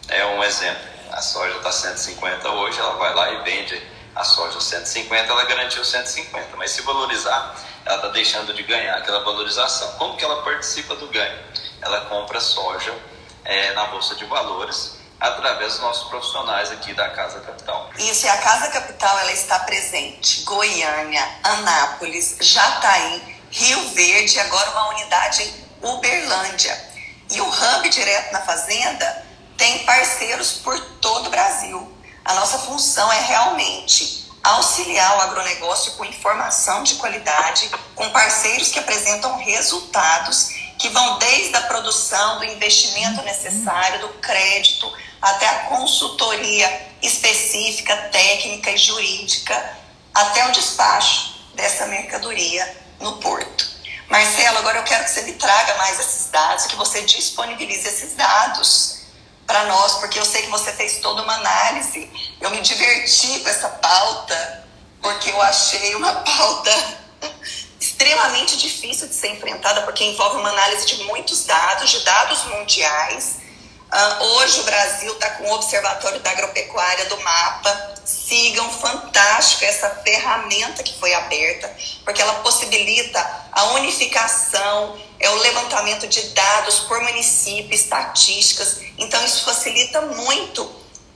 É 0.09 0.25
um 0.26 0.42
exemplo. 0.42 0.91
A 1.12 1.21
soja 1.21 1.57
está 1.59 1.71
150 1.71 2.49
hoje, 2.49 2.78
ela 2.78 2.95
vai 2.95 3.14
lá 3.14 3.31
e 3.33 3.42
vende 3.42 3.87
a 4.14 4.25
soja 4.25 4.59
150, 4.61 5.31
ela 5.31 5.45
garantiu 5.45 5.85
150. 5.85 6.57
Mas 6.57 6.71
se 6.71 6.83
valorizar, 6.83 7.54
ela 7.85 7.97
está 7.97 8.09
deixando 8.09 8.54
de 8.54 8.62
ganhar 8.62 8.97
aquela 8.97 9.23
valorização. 9.23 9.92
Como 9.99 10.16
que 10.16 10.25
ela 10.25 10.42
participa 10.42 10.97
do 10.97 11.09
ganho? 11.09 11.38
Ela 11.83 12.07
compra 12.07 12.40
soja 12.40 12.95
é, 13.45 13.73
na 13.75 13.87
Bolsa 13.87 14.14
de 14.14 14.25
Valores 14.25 15.02
através 15.21 15.75
dos 15.75 15.83
nossos 15.83 16.09
profissionais 16.09 16.73
aqui 16.73 16.95
da 16.95 17.11
Casa 17.11 17.40
Capital. 17.40 17.90
Isso, 17.99 18.26
e 18.26 18.28
a 18.28 18.38
Casa 18.38 18.69
Capital 18.69 19.19
ela 19.21 19.33
está 19.33 19.59
presente 19.61 20.42
Goiânia, 20.42 21.28
Anápolis, 21.45 22.38
Jataí, 22.40 23.38
Rio 23.50 23.88
Verde, 23.90 24.40
agora 24.40 24.71
uma 24.71 24.88
unidade 24.88 25.42
em 25.42 25.88
Uberlândia. 25.88 26.90
E 27.31 27.40
o 27.40 27.47
Hub 27.47 27.88
Direto 27.88 28.33
na 28.33 28.40
Fazenda 28.40 29.32
tem 29.62 29.78
parceiros 29.85 30.54
por 30.54 30.76
todo 31.00 31.28
o 31.28 31.31
Brasil. 31.31 31.97
A 32.25 32.35
nossa 32.35 32.59
função 32.59 33.12
é 33.12 33.21
realmente 33.21 34.28
auxiliar 34.42 35.19
o 35.19 35.21
agronegócio 35.21 35.92
com 35.92 36.04
informação 36.04 36.83
de 36.83 36.97
qualidade, 36.97 37.71
com 37.95 38.11
parceiros 38.11 38.71
que 38.71 38.81
apresentam 38.81 39.38
resultados 39.38 40.49
que 40.81 40.88
vão 40.88 41.16
desde 41.19 41.54
a 41.54 41.61
produção, 41.61 42.40
do 42.40 42.45
investimento 42.45 43.23
necessário, 43.23 44.00
do 44.00 44.09
crédito, 44.14 44.92
até 45.21 45.47
a 45.47 45.59
consultoria 45.66 46.88
específica, 47.00 47.97
técnica 48.11 48.73
e 48.73 48.76
jurídica, 48.76 49.78
até 50.12 50.45
o 50.49 50.50
despacho 50.50 51.37
dessa 51.54 51.87
mercadoria 51.87 52.85
no 52.99 53.12
porto. 53.19 53.71
Marcelo, 54.09 54.59
agora 54.59 54.78
eu 54.78 54.83
quero 54.83 55.04
que 55.04 55.11
você 55.12 55.23
me 55.23 55.35
traga 55.35 55.76
mais 55.76 56.00
esses 56.00 56.28
dados, 56.33 56.66
que 56.66 56.75
você 56.75 57.02
disponibilize 57.02 57.87
esses 57.87 58.16
dados 58.16 59.01
para 59.46 59.64
nós, 59.64 59.94
porque 59.94 60.18
eu 60.18 60.25
sei 60.25 60.42
que 60.42 60.50
você 60.50 60.72
fez 60.72 60.99
toda 60.99 61.22
uma 61.22 61.34
análise. 61.34 62.11
Eu 62.40 62.50
me 62.50 62.61
diverti 62.61 63.40
com 63.40 63.49
essa 63.49 63.68
pauta, 63.68 64.64
porque 65.00 65.30
eu 65.30 65.42
achei 65.42 65.94
uma 65.94 66.12
pauta 66.22 67.02
extremamente 67.80 68.56
difícil 68.56 69.08
de 69.08 69.14
ser 69.14 69.28
enfrentada, 69.28 69.82
porque 69.82 70.04
envolve 70.04 70.38
uma 70.38 70.50
análise 70.50 70.87
de 70.87 71.04
muitos 71.04 71.44
dados, 71.44 71.90
de 71.90 72.00
dados 72.00 72.44
mundiais. 72.44 73.42
Uh, 73.92 74.25
hoje 74.25 74.61
o 74.61 74.64
Brasil 74.64 75.12
está 75.12 75.30
com 75.30 75.44
o 75.44 75.52
Observatório 75.54 76.18
da 76.20 76.30
Agropecuária 76.30 77.04
do 77.06 77.20
MAPA. 77.20 77.92
Sigam, 78.04 78.68
fantástico 78.70 79.64
essa 79.64 79.90
ferramenta 80.02 80.82
que 80.82 80.99
foi 80.99 81.12
aberta, 81.14 81.70
porque 82.04 82.20
ela 82.20 82.34
possibilita 82.37 83.20
a 83.52 83.64
unificação, 83.75 84.99
é 85.23 85.31
o 85.31 85.37
levantamento 85.37 86.07
de 86.07 86.21
dados 86.29 86.81
por 86.81 87.00
município, 87.00 87.75
estatísticas. 87.75 88.81
Então 88.99 89.25
isso 89.25 89.45
facilita 89.45 90.02
muito 90.02 90.71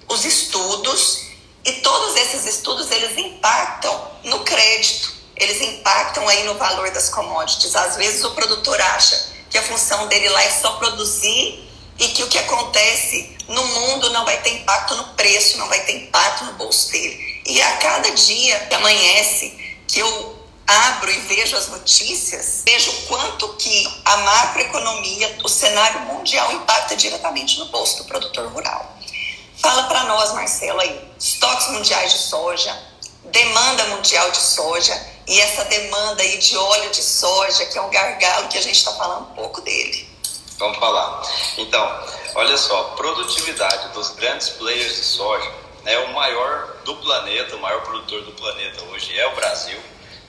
os 0.08 0.24
estudos 0.24 1.26
e 1.62 1.72
todos 1.74 2.16
esses 2.16 2.46
estudos 2.46 2.90
eles 2.90 3.18
impactam 3.18 4.10
no 4.24 4.40
crédito 4.40 5.16
eles 5.36 5.60
impactam 5.60 6.26
aí 6.28 6.44
no 6.44 6.54
valor 6.54 6.90
das 6.90 7.10
commodities. 7.10 7.76
Às 7.76 7.96
vezes 7.96 8.24
o 8.24 8.30
produtor 8.30 8.80
acha 8.80 9.34
que 9.50 9.58
a 9.58 9.62
função 9.62 10.06
dele 10.08 10.28
lá 10.30 10.42
é 10.42 10.50
só 10.50 10.72
produzir 10.72 11.62
e 11.98 12.08
que 12.08 12.22
o 12.22 12.28
que 12.28 12.38
acontece 12.38 13.36
no 13.48 13.64
mundo 13.64 14.10
não 14.10 14.24
vai 14.24 14.40
ter 14.42 14.54
impacto 14.54 14.94
no 14.96 15.04
preço, 15.14 15.58
não 15.58 15.68
vai 15.68 15.80
ter 15.84 15.92
impacto 15.92 16.44
no 16.44 16.52
bolso 16.54 16.90
dele. 16.90 17.42
E 17.44 17.60
a 17.60 17.76
cada 17.76 18.10
dia 18.10 18.58
que 18.60 18.74
amanhece, 18.74 19.78
que 19.86 20.00
eu 20.00 20.35
abro 20.66 21.10
e 21.10 21.18
vejo 21.20 21.56
as 21.56 21.68
notícias, 21.68 22.62
vejo 22.64 22.92
quanto 23.06 23.48
que 23.54 24.02
a 24.04 24.16
macroeconomia, 24.18 25.38
o 25.44 25.48
cenário 25.48 26.00
mundial 26.00 26.50
impacta 26.52 26.96
diretamente 26.96 27.58
no 27.58 27.66
bolso 27.66 27.98
do 27.98 28.04
produtor 28.04 28.48
rural. 28.52 28.96
Fala 29.58 29.84
para 29.84 30.04
nós, 30.04 30.32
Marcelo, 30.32 30.80
aí, 30.80 31.10
estoques 31.18 31.68
mundiais 31.68 32.12
de 32.12 32.18
soja, 32.18 32.76
demanda 33.24 33.84
mundial 33.86 34.30
de 34.30 34.38
soja 34.38 34.94
e 35.26 35.40
essa 35.40 35.64
demanda 35.64 36.22
aí 36.22 36.38
de 36.38 36.56
óleo 36.56 36.90
de 36.90 37.02
soja, 37.02 37.66
que 37.66 37.78
é 37.78 37.82
um 37.82 37.90
gargalo 37.90 38.48
que 38.48 38.58
a 38.58 38.62
gente 38.62 38.76
está 38.76 38.92
falando 38.92 39.30
um 39.30 39.34
pouco 39.34 39.60
dele. 39.60 40.08
Vamos 40.58 40.78
falar. 40.78 41.22
Então, 41.58 42.06
olha 42.34 42.56
só, 42.56 42.94
produtividade 42.96 43.88
dos 43.92 44.10
grandes 44.10 44.50
players 44.50 44.96
de 44.96 45.02
soja, 45.02 45.52
né, 45.84 45.98
o 45.98 46.12
maior 46.14 46.76
do 46.84 46.96
planeta, 46.96 47.56
o 47.56 47.60
maior 47.60 47.82
produtor 47.82 48.22
do 48.22 48.32
planeta 48.32 48.82
hoje 48.84 49.18
é 49.18 49.26
o 49.26 49.34
Brasil. 49.36 49.78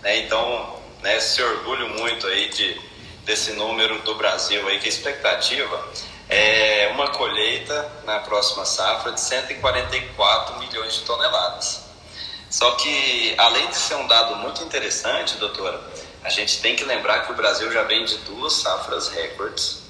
Né, 0.01 0.19
então, 0.19 0.79
né, 1.01 1.19
se 1.19 1.41
orgulho 1.41 1.89
muito 1.89 2.27
aí 2.27 2.49
de, 2.49 2.79
desse 3.25 3.53
número 3.53 3.99
do 4.01 4.15
Brasil 4.15 4.67
aí, 4.67 4.79
que 4.79 4.85
a 4.85 4.89
expectativa 4.89 5.87
é 6.29 6.89
uma 6.93 7.09
colheita 7.09 7.89
na 8.05 8.19
próxima 8.19 8.65
safra 8.65 9.11
de 9.11 9.21
144 9.21 10.59
milhões 10.59 10.95
de 10.95 11.01
toneladas. 11.01 11.85
Só 12.49 12.71
que, 12.71 13.33
além 13.37 13.67
de 13.67 13.75
ser 13.75 13.95
um 13.95 14.07
dado 14.07 14.35
muito 14.37 14.63
interessante, 14.63 15.37
doutora, 15.37 15.81
a 16.23 16.29
gente 16.29 16.61
tem 16.61 16.75
que 16.75 16.83
lembrar 16.83 17.25
que 17.25 17.31
o 17.31 17.35
Brasil 17.35 17.71
já 17.71 17.83
vem 17.83 18.05
de 18.05 18.17
duas 18.19 18.53
safras 18.53 19.09
recordes. 19.09 19.83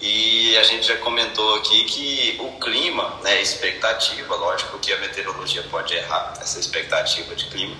E 0.00 0.56
a 0.58 0.62
gente 0.62 0.86
já 0.86 0.96
comentou 0.98 1.56
aqui 1.56 1.84
que 1.84 2.36
o 2.40 2.58
clima, 2.60 3.20
né, 3.22 3.40
expectativa, 3.40 4.34
lógico 4.34 4.78
que 4.78 4.92
a 4.92 4.98
meteorologia 4.98 5.62
pode 5.70 5.94
errar, 5.94 6.34
essa 6.40 6.58
expectativa 6.58 7.34
de 7.34 7.46
clima, 7.46 7.76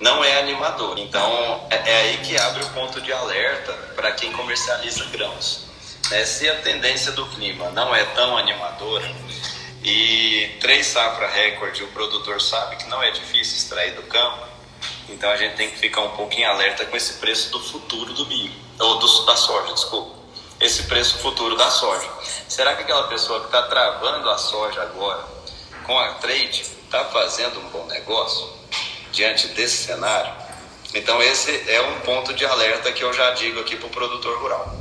não 0.00 0.24
é 0.24 0.38
animador. 0.38 0.98
Então, 0.98 1.66
é, 1.70 1.76
é 1.76 1.96
aí 2.02 2.16
que 2.18 2.36
abre 2.38 2.64
o 2.64 2.70
ponto 2.70 3.00
de 3.00 3.12
alerta 3.12 3.72
para 3.94 4.12
quem 4.12 4.32
comercializa 4.32 5.04
grãos. 5.06 5.66
Né? 6.10 6.24
Se 6.24 6.48
a 6.48 6.56
tendência 6.62 7.12
do 7.12 7.26
clima 7.26 7.70
não 7.70 7.94
é 7.94 8.04
tão 8.06 8.36
animadora, 8.36 9.08
e 9.82 10.58
três 10.60 10.86
safra 10.86 11.28
recorde, 11.28 11.82
o 11.84 11.88
produtor 11.88 12.40
sabe 12.40 12.76
que 12.76 12.88
não 12.88 13.02
é 13.02 13.10
difícil 13.10 13.56
extrair 13.56 13.94
do 13.94 14.02
campo, 14.02 14.46
então 15.08 15.30
a 15.30 15.36
gente 15.36 15.56
tem 15.56 15.70
que 15.70 15.78
ficar 15.78 16.02
um 16.02 16.16
pouquinho 16.16 16.48
alerta 16.50 16.84
com 16.84 16.96
esse 16.96 17.14
preço 17.14 17.50
do 17.50 17.60
futuro 17.60 18.12
do 18.12 18.26
milho, 18.26 18.54
ou 18.78 18.98
do, 18.98 19.26
da 19.26 19.36
soja, 19.36 19.72
desculpa. 19.72 20.20
Esse 20.60 20.82
preço 20.82 21.18
futuro 21.18 21.56
da 21.56 21.70
soja. 21.70 22.06
Será 22.46 22.76
que 22.76 22.82
aquela 22.82 23.08
pessoa 23.08 23.40
que 23.40 23.46
está 23.46 23.62
travando 23.62 24.28
a 24.28 24.36
soja 24.36 24.82
agora 24.82 25.24
com 25.86 25.98
a 25.98 26.14
trade 26.14 26.60
está 26.60 27.06
fazendo 27.06 27.60
um 27.60 27.70
bom 27.70 27.86
negócio 27.86 28.59
diante 29.12 29.48
desse 29.48 29.84
cenário? 29.84 30.32
Então 30.94 31.22
esse 31.22 31.50
é 31.68 31.80
um 31.82 32.00
ponto 32.00 32.34
de 32.34 32.44
alerta 32.44 32.90
que 32.92 33.02
eu 33.02 33.12
já 33.12 33.30
digo 33.32 33.60
aqui 33.60 33.76
para 33.76 33.86
o 33.86 33.90
produtor 33.90 34.38
rural. 34.40 34.74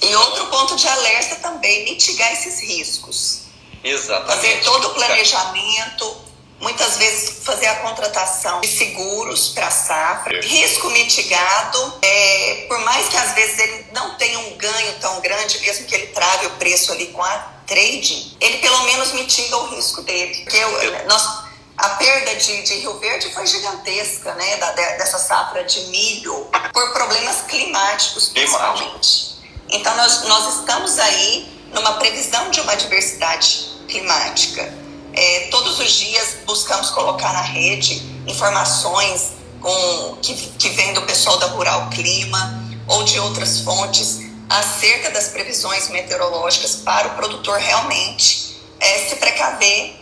E 0.00 0.14
outro 0.14 0.46
ponto 0.46 0.76
de 0.76 0.86
alerta 0.86 1.36
também, 1.36 1.84
mitigar 1.84 2.32
esses 2.32 2.60
riscos. 2.60 3.42
Exatamente. 3.82 4.36
Fazer 4.36 4.60
todo 4.64 4.88
o 4.88 4.94
planejamento, 4.94 6.16
muitas 6.60 6.96
vezes 6.98 7.44
fazer 7.44 7.66
a 7.66 7.76
contratação 7.76 8.60
de 8.60 8.68
seguros 8.68 9.50
para 9.50 9.68
a 9.68 9.70
safra, 9.70 10.40
risco 10.40 10.90
mitigado, 10.90 11.94
é, 12.02 12.66
por 12.68 12.78
mais 12.80 13.08
que 13.08 13.16
às 13.16 13.32
vezes 13.34 13.58
ele 13.58 13.86
não 13.92 14.16
tenha 14.16 14.38
um 14.38 14.56
ganho 14.56 14.94
tão 15.00 15.20
grande, 15.20 15.58
mesmo 15.60 15.86
que 15.86 15.94
ele 15.94 16.08
trave 16.08 16.46
o 16.46 16.50
preço 16.50 16.92
ali 16.92 17.06
com 17.08 17.22
a 17.22 17.58
trading, 17.66 18.36
ele 18.40 18.58
pelo 18.58 18.82
menos 18.84 19.12
mitiga 19.12 19.56
o 19.56 19.74
risco 19.74 20.02
dele. 20.02 20.42
Porque 20.42 20.56
eu, 20.56 21.06
nós, 21.06 21.47
a 21.78 21.90
perda 21.90 22.34
de, 22.34 22.62
de, 22.62 22.74
Rio 22.74 22.98
Verde 22.98 23.32
foi 23.32 23.46
gigantesca, 23.46 24.34
né, 24.34 24.56
da, 24.56 24.72
dessa 24.72 25.18
safra 25.18 25.62
de 25.62 25.80
milho, 25.86 26.50
por 26.72 26.92
problemas 26.92 27.42
climáticos, 27.42 28.30
principalmente. 28.30 29.38
Então, 29.68 29.94
nós, 29.96 30.24
nós 30.24 30.56
estamos 30.56 30.98
aí 30.98 31.48
numa 31.72 31.94
previsão 31.94 32.50
de 32.50 32.60
uma 32.60 32.74
diversidade 32.74 33.78
climática. 33.86 34.74
É, 35.12 35.48
todos 35.52 35.78
os 35.78 35.92
dias 35.92 36.38
buscamos 36.44 36.90
colocar 36.90 37.32
na 37.32 37.42
rede 37.42 38.02
informações 38.26 39.34
com, 39.60 40.18
que, 40.20 40.34
que 40.34 40.70
vêm 40.70 40.92
do 40.94 41.02
pessoal 41.02 41.38
da 41.38 41.46
Rural 41.46 41.88
Clima 41.90 42.60
ou 42.88 43.04
de 43.04 43.20
outras 43.20 43.60
fontes 43.60 44.18
acerca 44.48 45.10
das 45.10 45.28
previsões 45.28 45.88
meteorológicas 45.90 46.76
para 46.76 47.08
o 47.08 47.10
produtor 47.10 47.58
realmente 47.58 48.56
é, 48.80 49.08
se 49.08 49.16
precaver 49.16 49.97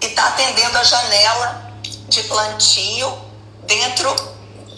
e 0.00 0.06
estar 0.06 0.22
tá 0.22 0.28
atendendo 0.28 0.78
a 0.78 0.82
janela 0.82 1.72
de 2.08 2.22
plantio 2.24 3.18
dentro 3.64 4.14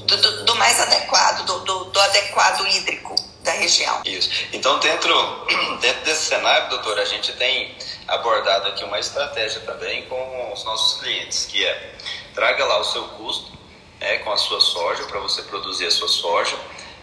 do, 0.06 0.16
do, 0.16 0.44
do 0.44 0.54
mais 0.56 0.80
adequado, 0.80 1.44
do, 1.46 1.60
do, 1.60 1.84
do 1.84 2.00
adequado 2.00 2.66
hídrico 2.66 3.14
da 3.42 3.52
região. 3.52 4.02
Isso. 4.04 4.30
Então, 4.52 4.78
dentro, 4.78 5.14
dentro 5.80 6.04
desse 6.04 6.26
cenário, 6.26 6.68
doutor, 6.68 6.98
a 6.98 7.04
gente 7.04 7.32
tem 7.32 7.76
abordado 8.06 8.68
aqui 8.68 8.84
uma 8.84 8.98
estratégia 8.98 9.60
também 9.60 10.06
com 10.06 10.52
os 10.52 10.64
nossos 10.64 11.00
clientes, 11.00 11.46
que 11.46 11.64
é 11.64 11.94
traga 12.34 12.64
lá 12.64 12.78
o 12.78 12.84
seu 12.84 13.02
custo 13.08 13.52
né, 14.00 14.18
com 14.18 14.32
a 14.32 14.36
sua 14.36 14.60
soja, 14.60 15.04
para 15.04 15.20
você 15.20 15.42
produzir 15.42 15.86
a 15.86 15.90
sua 15.90 16.08
soja, 16.08 16.56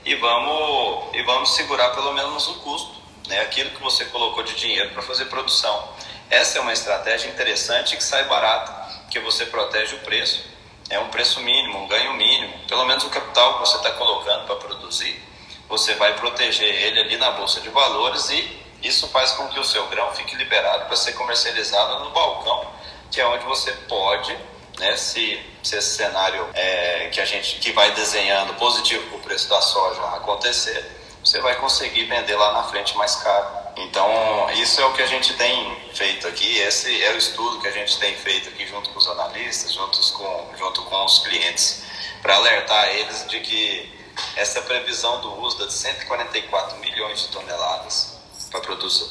e 0.05 0.15
vamos, 0.15 1.15
e 1.15 1.23
vamos 1.23 1.55
segurar 1.55 1.89
pelo 1.89 2.13
menos 2.13 2.47
o 2.47 2.55
custo, 2.55 2.95
né, 3.27 3.41
aquilo 3.41 3.71
que 3.71 3.81
você 3.81 4.05
colocou 4.05 4.43
de 4.43 4.53
dinheiro 4.55 4.91
para 4.91 5.01
fazer 5.01 5.25
produção. 5.25 5.89
Essa 6.29 6.59
é 6.59 6.61
uma 6.61 6.73
estratégia 6.73 7.27
interessante 7.27 7.97
que 7.97 8.03
sai 8.03 8.23
barato, 8.25 8.71
que 9.09 9.19
você 9.19 9.47
protege 9.47 9.95
o 9.95 9.99
preço. 9.99 10.45
É 10.87 10.99
um 10.99 11.09
preço 11.09 11.39
mínimo, 11.41 11.79
um 11.79 11.87
ganho 11.87 12.13
mínimo, 12.13 12.53
pelo 12.67 12.85
menos 12.85 13.03
o 13.03 13.09
capital 13.09 13.53
que 13.53 13.59
você 13.61 13.77
está 13.77 13.91
colocando 13.91 14.45
para 14.45 14.55
produzir, 14.55 15.21
você 15.67 15.93
vai 15.95 16.15
proteger 16.15 16.67
ele 16.67 16.99
ali 16.99 17.17
na 17.17 17.31
bolsa 17.31 17.61
de 17.61 17.69
valores 17.69 18.29
e 18.29 18.59
isso 18.81 19.07
faz 19.09 19.31
com 19.33 19.47
que 19.49 19.59
o 19.59 19.63
seu 19.63 19.85
grão 19.87 20.11
fique 20.13 20.35
liberado 20.35 20.85
para 20.85 20.95
ser 20.95 21.13
comercializado 21.13 22.03
no 22.03 22.11
balcão, 22.11 22.73
que 23.11 23.21
é 23.21 23.25
onde 23.25 23.45
você 23.45 23.71
pode, 23.87 24.35
né, 24.79 24.95
se, 24.97 25.39
se 25.61 25.75
esse 25.75 25.95
cenário 25.95 26.47
é, 26.53 27.09
que 27.11 27.21
a 27.21 27.25
gente 27.25 27.57
que 27.57 27.71
vai 27.71 27.91
desenhando 27.91 28.55
positivo 28.55 29.05
para 29.09 29.17
o 29.17 29.21
preço 29.21 29.47
da 29.49 29.61
soja 29.61 30.01
acontecer, 30.15 30.83
você 31.23 31.39
vai 31.39 31.55
conseguir 31.55 32.05
vender 32.05 32.35
lá 32.35 32.53
na 32.53 32.63
frente 32.63 32.97
mais 32.97 33.15
caro 33.17 33.58
Então, 33.79 34.49
isso 34.51 34.81
é 34.81 34.85
o 34.85 34.93
que 34.93 35.01
a 35.01 35.05
gente 35.05 35.33
tem 35.35 35.77
feito 35.93 36.27
aqui, 36.27 36.57
esse 36.59 37.01
é 37.01 37.13
o 37.13 37.17
estudo 37.17 37.61
que 37.61 37.67
a 37.67 37.71
gente 37.71 37.97
tem 37.97 38.13
feito 38.15 38.49
aqui 38.49 38.67
junto 38.67 38.89
com 38.89 38.99
os 38.99 39.07
analistas, 39.07 39.73
juntos 39.73 40.11
com, 40.11 40.51
junto 40.57 40.81
com 40.83 41.05
os 41.05 41.19
clientes, 41.19 41.83
para 42.21 42.35
alertar 42.35 42.89
eles 42.89 43.25
de 43.27 43.39
que 43.39 43.99
essa 44.35 44.61
previsão 44.61 45.21
do 45.21 45.41
uso 45.41 45.65
de 45.65 45.71
144 45.71 46.77
milhões 46.79 47.21
de 47.21 47.27
toneladas 47.29 48.17
para 48.51 48.59
a 48.59 48.63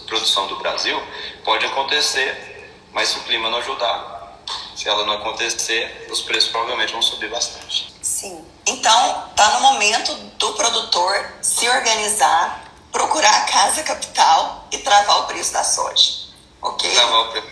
produção 0.07 0.47
do 0.49 0.57
Brasil 0.57 1.01
pode 1.45 1.65
acontecer, 1.65 2.71
mas 2.93 3.09
se 3.09 3.19
o 3.19 3.23
clima 3.23 3.49
não 3.49 3.59
ajudar, 3.59 4.43
se 4.77 4.87
ela 4.87 5.07
não 5.07 5.15
acontecer, 5.15 6.07
os 6.11 6.21
preços 6.21 6.51
provavelmente 6.51 6.93
vão 6.93 7.03
subir 7.03 7.31
bastante. 7.31 7.95
Sim. 8.03 8.45
Então, 8.67 9.29
está 9.31 9.55
no 9.55 9.61
momento 9.61 10.13
do 10.15 10.53
produtor 10.53 11.33
se 11.41 11.69
organizar, 11.69 12.68
procurar 12.99 13.31
a 13.31 13.41
casa 13.43 13.83
capital 13.85 14.67
e 14.73 14.79
travar 14.79 15.21
o 15.21 15.27
preço 15.27 15.53
da 15.53 15.63
soja. 15.63 16.13
Ok? 16.61 16.93
Travar 16.93 17.21
o 17.21 17.31
preço 17.31 17.47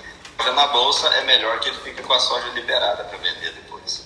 na 0.54 0.66
bolsa 0.68 1.06
é 1.08 1.24
melhor 1.24 1.60
que 1.60 1.68
ele 1.68 1.78
fique 1.80 2.02
com 2.02 2.12
a 2.12 2.18
soja 2.18 2.48
liberada 2.48 3.04
para 3.04 3.16
vender 3.18 3.52
depois. 3.54 4.02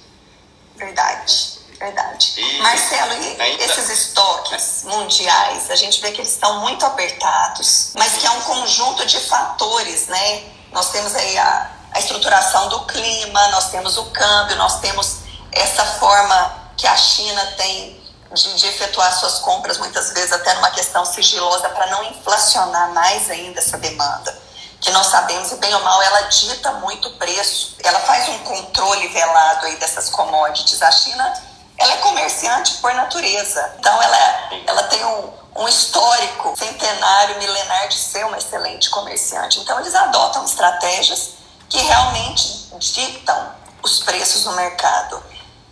Verdade. 0.76 1.58
Verdade. 1.78 2.34
E 2.36 2.58
Marcelo, 2.58 3.14
e 3.14 3.40
ainda... 3.40 3.64
esses 3.64 3.88
estoques 3.88 4.82
mundiais, 4.84 5.70
a 5.70 5.76
gente 5.76 5.98
vê 6.02 6.12
que 6.12 6.20
eles 6.20 6.30
estão 6.30 6.60
muito 6.60 6.84
apertados, 6.84 7.92
mas 7.96 8.18
que 8.18 8.26
é 8.26 8.30
um 8.30 8.42
conjunto 8.42 9.06
de 9.06 9.18
fatores, 9.20 10.06
né? 10.08 10.44
Nós 10.72 10.90
temos 10.90 11.14
aí 11.14 11.38
a, 11.38 11.70
a 11.92 11.98
estruturação 11.98 12.68
do 12.68 12.80
clima, 12.84 13.48
nós 13.48 13.70
temos 13.70 13.96
o 13.96 14.10
câmbio, 14.10 14.56
nós 14.56 14.78
temos 14.80 15.20
essa 15.52 15.86
forma 15.98 16.70
que 16.76 16.86
a 16.86 16.96
China 16.96 17.46
tem 17.56 17.99
de, 18.32 18.54
de, 18.54 18.66
efetuar 18.66 19.12
suas 19.18 19.38
compras, 19.40 19.78
muitas 19.78 20.12
vezes 20.12 20.32
até 20.32 20.54
numa 20.54 20.70
questão 20.70 21.04
sigilosa, 21.04 21.68
para 21.70 21.86
não 21.88 22.04
inflacionar 22.04 22.92
mais 22.92 23.30
ainda 23.30 23.60
essa 23.60 23.78
demanda. 23.78 24.38
Que 24.80 24.90
nós 24.92 25.08
sabemos, 25.08 25.52
e 25.52 25.56
bem 25.56 25.74
ou 25.74 25.82
mal, 25.82 26.00
ela 26.02 26.22
dita 26.22 26.72
muito 26.72 27.08
o 27.08 27.12
preço. 27.16 27.76
Ela 27.84 28.00
faz 28.00 28.28
um 28.28 28.38
controle 28.38 29.08
velado 29.08 29.66
aí 29.66 29.76
dessas 29.76 30.08
commodities. 30.08 30.80
A 30.80 30.90
China 30.90 31.50
ela 31.80 31.94
é 31.94 31.96
comerciante 31.96 32.74
por 32.74 32.92
natureza. 32.92 33.74
Então, 33.78 34.02
ela, 34.02 34.50
ela 34.66 34.82
tem 34.84 35.02
um, 35.02 35.32
um 35.56 35.66
histórico 35.66 36.54
centenário, 36.56 37.38
milenar 37.38 37.88
de 37.88 37.96
ser 37.96 38.24
uma 38.26 38.36
excelente 38.36 38.90
comerciante. 38.90 39.58
Então, 39.60 39.80
eles 39.80 39.94
adotam 39.94 40.44
estratégias 40.44 41.30
que 41.70 41.78
realmente 41.78 42.68
ditam 42.78 43.54
os 43.82 44.00
preços 44.00 44.44
no 44.44 44.52
mercado. 44.52 45.22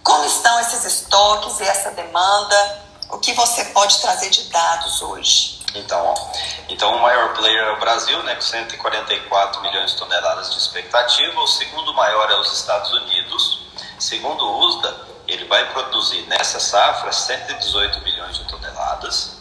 Como 0.09 0.25
estão 0.25 0.59
esses 0.61 0.87
estoques 0.87 1.61
e 1.61 1.65
essa 1.65 1.91
demanda? 1.91 2.83
O 3.11 3.19
que 3.19 3.35
você 3.35 3.63
pode 3.67 4.01
trazer 4.01 4.31
de 4.31 4.45
dados 4.45 5.03
hoje? 5.03 5.61
Então, 5.75 6.03
ó, 6.03 6.15
então 6.67 6.97
o 6.97 7.03
maior 7.03 7.35
player 7.35 7.63
é 7.63 7.73
o 7.73 7.79
Brasil, 7.79 8.23
né, 8.23 8.35
com 8.35 8.41
144 8.41 9.61
milhões 9.61 9.91
de 9.91 9.99
toneladas 9.99 10.51
de 10.51 10.59
expectativa. 10.59 11.39
O 11.39 11.47
segundo 11.47 11.93
maior 11.93 12.31
é 12.31 12.41
os 12.41 12.51
Estados 12.55 12.91
Unidos. 12.91 13.67
Segundo 13.99 14.47
o 14.47 14.67
USDA, 14.67 14.97
ele 15.27 15.45
vai 15.45 15.71
produzir 15.75 16.23
nessa 16.23 16.59
safra 16.59 17.13
118 17.13 18.01
milhões 18.01 18.35
de 18.39 18.49
toneladas, 18.49 19.37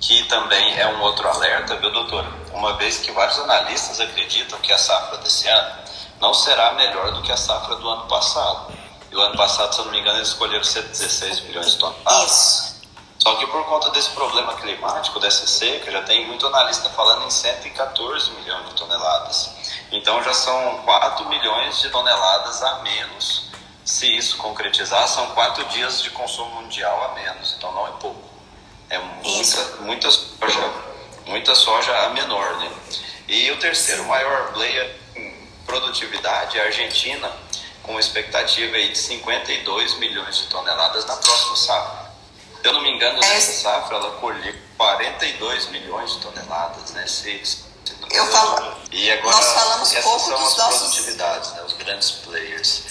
que 0.00 0.22
também 0.28 0.80
é 0.80 0.86
um 0.86 1.02
outro 1.02 1.28
alerta, 1.28 1.76
viu, 1.76 1.92
doutor? 1.92 2.24
Uma 2.54 2.74
vez 2.78 3.00
que 3.00 3.12
vários 3.12 3.38
analistas 3.40 4.00
acreditam 4.00 4.58
que 4.60 4.72
a 4.72 4.78
safra 4.78 5.18
desse 5.18 5.46
ano 5.46 5.76
não 6.22 6.32
será 6.32 6.72
melhor 6.72 7.12
do 7.12 7.20
que 7.20 7.30
a 7.30 7.36
safra 7.36 7.76
do 7.76 7.86
ano 7.86 8.06
passado. 8.06 8.85
E 9.10 9.16
o 9.16 9.20
ano 9.20 9.36
passado, 9.36 9.74
se 9.74 9.80
eu 9.80 9.84
não 9.86 9.92
me 9.92 10.00
engano, 10.00 10.18
eles 10.18 10.28
escolheram 10.28 10.64
116 10.64 11.40
milhões 11.40 11.72
de 11.72 11.78
toneladas. 11.78 12.30
Isso. 12.30 12.76
Só 13.18 13.34
que 13.36 13.46
por 13.46 13.64
conta 13.64 13.90
desse 13.90 14.10
problema 14.10 14.54
climático, 14.54 15.18
dessa 15.18 15.46
seca, 15.46 15.90
já 15.90 16.02
tem 16.02 16.26
muito 16.26 16.46
analista 16.46 16.88
falando 16.90 17.26
em 17.26 17.30
114 17.30 18.30
milhões 18.32 18.68
de 18.68 18.74
toneladas. 18.74 19.50
Então 19.90 20.22
já 20.22 20.32
são 20.32 20.82
4 20.84 21.28
milhões 21.28 21.80
de 21.80 21.90
toneladas 21.90 22.62
a 22.62 22.78
menos 22.80 23.46
se 23.86 24.16
isso 24.16 24.36
concretizar, 24.38 25.06
são 25.06 25.28
quatro 25.28 25.64
dias 25.66 26.02
de 26.02 26.10
consumo 26.10 26.60
mundial 26.60 27.04
a 27.04 27.14
menos, 27.14 27.54
então 27.56 27.72
não 27.72 27.86
é 27.86 27.92
pouco. 27.92 28.28
É 28.90 28.98
muita, 28.98 29.76
muita, 29.80 30.10
soja, 30.10 30.72
muita 31.24 31.54
soja 31.54 31.96
a 32.04 32.08
menor. 32.10 32.58
Né? 32.58 32.70
E 33.28 33.50
o 33.52 33.58
terceiro 33.60 34.04
maior 34.06 34.52
player 34.52 34.96
em 35.14 35.48
produtividade 35.64 36.58
é 36.58 36.62
a 36.62 36.64
Argentina, 36.64 37.30
com 37.86 37.98
expectativa 37.98 38.76
aí 38.76 38.90
de 38.90 38.98
52 38.98 39.98
milhões 39.98 40.38
de 40.38 40.46
toneladas 40.48 41.06
na 41.06 41.16
próxima 41.16 41.56
safra. 41.56 42.06
Se 42.60 42.68
eu 42.68 42.72
não 42.72 42.82
me 42.82 42.90
engano, 42.90 43.22
é. 43.22 43.28
nessa 43.28 43.52
safra 43.52 43.96
ela 43.96 44.10
colheu 44.16 44.54
42 44.76 45.68
milhões 45.68 46.12
de 46.14 46.20
toneladas, 46.20 46.90
né? 46.90 47.06
Se, 47.06 47.40
se 47.44 47.64
eu 48.10 48.26
falo. 48.26 48.76
E 48.92 49.10
agora, 49.10 49.36
nós 49.36 49.52
falamos 49.52 49.94
pouco 49.94 50.20
são 50.20 50.38
dos 50.38 50.52
as 50.52 50.56
nossos... 50.58 50.80
produtividades, 50.80 51.52
né? 51.52 51.62
os 51.62 51.72
grandes 51.74 52.10
players. 52.10 52.82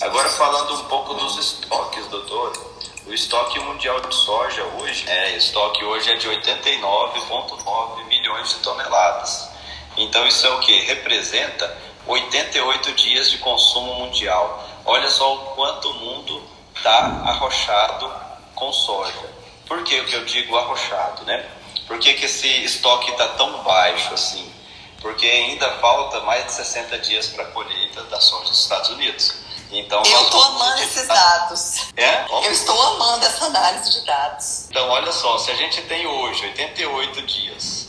Agora 0.00 0.28
falando 0.30 0.74
um 0.74 0.84
pouco 0.84 1.14
dos 1.14 1.38
estoques, 1.38 2.06
doutor. 2.06 2.74
O 3.06 3.12
estoque 3.12 3.58
mundial 3.60 4.00
de 4.00 4.14
soja 4.14 4.64
hoje, 4.78 5.04
é, 5.08 5.36
estoque 5.36 5.84
hoje 5.84 6.10
é 6.10 6.16
de 6.16 6.26
89,9 6.26 8.06
milhões 8.06 8.48
de 8.48 8.54
toneladas. 8.56 9.48
Então 9.96 10.26
isso 10.26 10.46
é 10.46 10.50
o 10.50 10.60
que? 10.60 10.80
Representa 10.86 11.76
88 12.06 12.92
dias 12.92 13.30
de 13.30 13.38
consumo 13.38 13.94
mundial. 13.94 14.62
Olha 14.84 15.10
só 15.10 15.34
o 15.34 15.38
quanto 15.54 15.88
o 15.90 15.94
mundo 15.94 16.42
está 16.76 17.22
arrochado 17.24 18.12
com 18.54 18.72
soja. 18.72 19.32
Por 19.66 19.82
que 19.82 19.94
eu 19.94 20.24
digo 20.24 20.56
arrochado, 20.56 21.24
né? 21.24 21.48
Por 21.86 21.98
que, 21.98 22.14
que 22.14 22.26
esse 22.26 22.48
estoque 22.64 23.10
está 23.10 23.28
tão 23.28 23.62
baixo 23.62 24.12
assim? 24.14 24.52
Porque 25.00 25.26
ainda 25.26 25.70
falta 25.78 26.20
mais 26.20 26.46
de 26.46 26.52
60 26.52 26.98
dias 27.00 27.28
para 27.28 27.44
a 27.44 27.46
colheita 27.48 28.02
da 28.04 28.20
soja 28.20 28.50
dos 28.50 28.60
Estados 28.60 28.90
Unidos. 28.90 29.34
Então, 29.70 30.02
eu 30.04 30.22
estou 30.22 30.42
amando 30.42 30.82
esses 30.82 31.08
dados. 31.08 31.88
É? 31.96 32.24
Eu 32.30 32.52
estou 32.52 32.80
amando 32.80 33.26
essa 33.26 33.46
análise 33.46 33.90
de 33.90 34.06
dados. 34.06 34.66
Então, 34.70 34.88
olha 34.88 35.12
só, 35.12 35.36
se 35.38 35.50
a 35.50 35.54
gente 35.56 35.82
tem 35.82 36.06
hoje 36.06 36.44
88 36.44 37.22
dias 37.22 37.88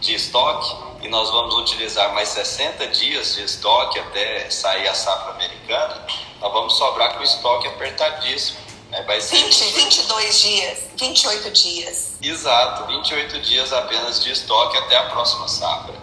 de 0.00 0.14
estoque 0.14 0.74
e 1.06 1.08
nós 1.08 1.30
vamos 1.30 1.54
utilizar 1.54 2.12
mais 2.12 2.28
60 2.30 2.88
dias 2.88 3.34
de 3.34 3.44
estoque 3.44 3.98
até 3.98 4.50
sair 4.50 4.88
a 4.88 4.94
safra 4.94 5.32
americana, 5.32 6.06
nós 6.40 6.52
vamos 6.52 6.74
sobrar 6.76 7.14
com 7.14 7.20
o 7.20 7.24
estoque 7.24 7.68
apertadíssimo. 7.68 8.58
Né? 8.90 9.02
Vai 9.02 9.20
ser 9.20 9.36
20, 9.36 9.64
22 9.72 10.40
dias, 10.40 10.78
28 10.96 11.50
dias. 11.50 12.14
Exato, 12.20 12.86
28 12.86 13.40
dias 13.40 13.72
apenas 13.72 14.22
de 14.22 14.30
estoque 14.32 14.76
até 14.78 14.96
a 14.96 15.04
próxima 15.04 15.48
safra. 15.48 15.94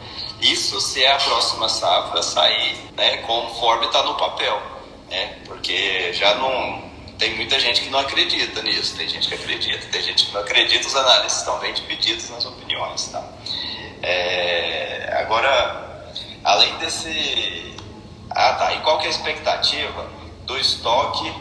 Isso 0.42 0.82
se 0.82 1.04
é 1.04 1.12
a 1.12 1.18
próxima 1.18 1.70
safra 1.70 2.22
sair 2.24 2.78
né, 2.96 3.18
conforme 3.18 3.86
está 3.86 4.04
no 4.04 4.16
papel 4.16 4.74
né? 5.14 5.38
Porque 5.46 6.12
já 6.14 6.34
não 6.36 6.92
tem 7.20 7.36
muita 7.36 7.60
gente 7.60 7.82
que 7.82 7.90
não 7.90 8.00
acredita 8.00 8.62
nisso, 8.64 8.98
tem 8.98 9.08
gente 9.08 9.28
que 9.28 9.36
acredita, 9.36 9.88
tem 9.92 10.02
gente 10.02 10.26
que 10.26 10.34
não 10.34 10.42
acredita, 10.42 10.88
os 10.88 10.96
análises 10.96 11.38
estão 11.38 11.60
bem 11.60 11.72
divididos 11.72 12.30
nas 12.32 12.46
opiniões, 12.46 13.06
tá? 13.10 13.24
É, 14.04 15.18
agora, 15.22 16.12
além 16.44 16.76
desse, 16.78 17.74
ah 18.30 18.54
tá, 18.56 18.74
e 18.74 18.82
qual 18.82 18.98
que 19.00 19.06
é 19.06 19.08
a 19.08 19.12
expectativa 19.12 20.06
do 20.46 20.58
estoque 20.58 21.34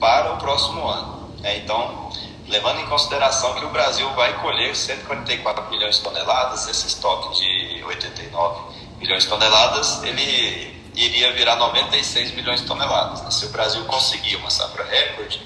para 0.00 0.34
o 0.34 0.36
próximo 0.38 0.84
ano? 0.84 1.32
É, 1.44 1.58
então, 1.58 2.10
levando 2.48 2.80
em 2.80 2.86
consideração 2.86 3.54
que 3.54 3.64
o 3.64 3.70
Brasil 3.70 4.10
vai 4.14 4.32
colher 4.40 4.74
144 4.74 5.70
milhões 5.70 5.98
de 5.98 6.02
toneladas, 6.02 6.66
esse 6.68 6.88
estoque 6.88 7.36
de 7.40 7.84
89 7.84 8.78
milhões 8.98 9.22
de 9.22 9.28
toneladas, 9.28 10.02
ele 10.02 10.76
iria 10.96 11.32
virar 11.32 11.54
96 11.54 12.32
milhões 12.32 12.62
de 12.62 12.66
toneladas. 12.66 13.22
Né? 13.22 13.30
Se 13.30 13.46
o 13.46 13.50
Brasil 13.50 13.84
conseguir 13.84 14.34
uma 14.36 14.50
safra 14.50 14.84
recorde, 14.84 15.40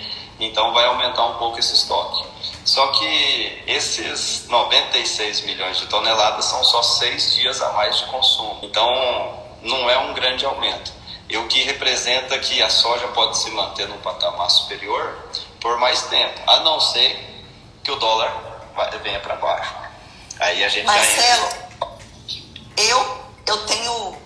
então 0.45 0.73
vai 0.73 0.85
aumentar 0.87 1.25
um 1.27 1.39
pouco 1.39 1.59
esse 1.59 1.75
estoque. 1.75 2.25
Só 2.65 2.87
que 2.89 3.63
esses 3.67 4.47
96 4.49 5.43
milhões 5.43 5.79
de 5.79 5.87
toneladas 5.87 6.45
são 6.45 6.63
só 6.63 6.83
seis 6.83 7.35
dias 7.35 7.61
a 7.61 7.73
mais 7.73 7.99
de 7.99 8.07
consumo. 8.07 8.59
Então 8.63 8.87
não 9.63 9.91
é 9.91 9.99
um 9.99 10.15
grande 10.15 10.45
aumento. 10.45 10.93
E 11.29 11.37
o 11.37 11.47
que 11.49 11.63
representa 11.63 12.39
que 12.39 12.63
a 12.63 12.69
soja 12.69 13.09
pode 13.09 13.39
se 13.39 13.51
manter 13.51 13.89
num 13.89 13.99
patamar 13.99 14.51
superior 14.51 15.17
por 15.61 15.79
mais 15.79 16.03
tempo, 16.03 16.41
a 16.47 16.61
não 16.61 16.81
ser 16.81 17.47
que 17.83 17.91
o 17.91 17.97
dólar 17.97 18.33
venha 19.03 19.21
para 19.21 19.37
baixo. 19.37 19.75
Aí 20.41 20.65
a 20.65 20.69
gente 20.69 20.85
Marcelo, 20.85 21.49
eu, 22.77 23.25
eu 23.47 23.67
tenho 23.67 24.17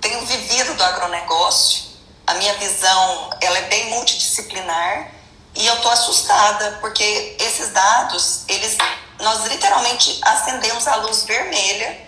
tenho 0.00 0.24
vivido 0.24 0.74
do 0.74 0.84
agronegócio, 0.84 1.84
a 2.26 2.34
minha 2.34 2.54
visão 2.54 3.30
ela 3.40 3.58
é 3.58 3.62
bem 3.62 3.90
multidisciplinar 3.90 5.15
e 5.56 5.66
eu 5.66 5.74
estou 5.74 5.90
assustada 5.90 6.78
porque 6.80 7.36
esses 7.38 7.70
dados, 7.70 8.44
eles, 8.48 8.76
nós 9.20 9.46
literalmente 9.46 10.18
acendemos 10.22 10.86
a 10.86 10.96
luz 10.96 11.24
vermelha 11.24 12.00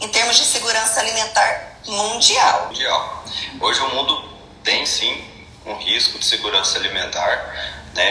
em 0.00 0.08
termos 0.08 0.36
de 0.36 0.44
segurança 0.44 1.00
alimentar 1.00 1.78
mundial. 1.86 2.66
Mundial. 2.68 3.24
Hoje 3.60 3.80
o 3.80 3.94
mundo 3.94 4.28
tem 4.62 4.86
sim 4.86 5.24
um 5.66 5.76
risco 5.76 6.18
de 6.18 6.24
segurança 6.24 6.78
alimentar. 6.78 7.76
Né? 7.94 8.04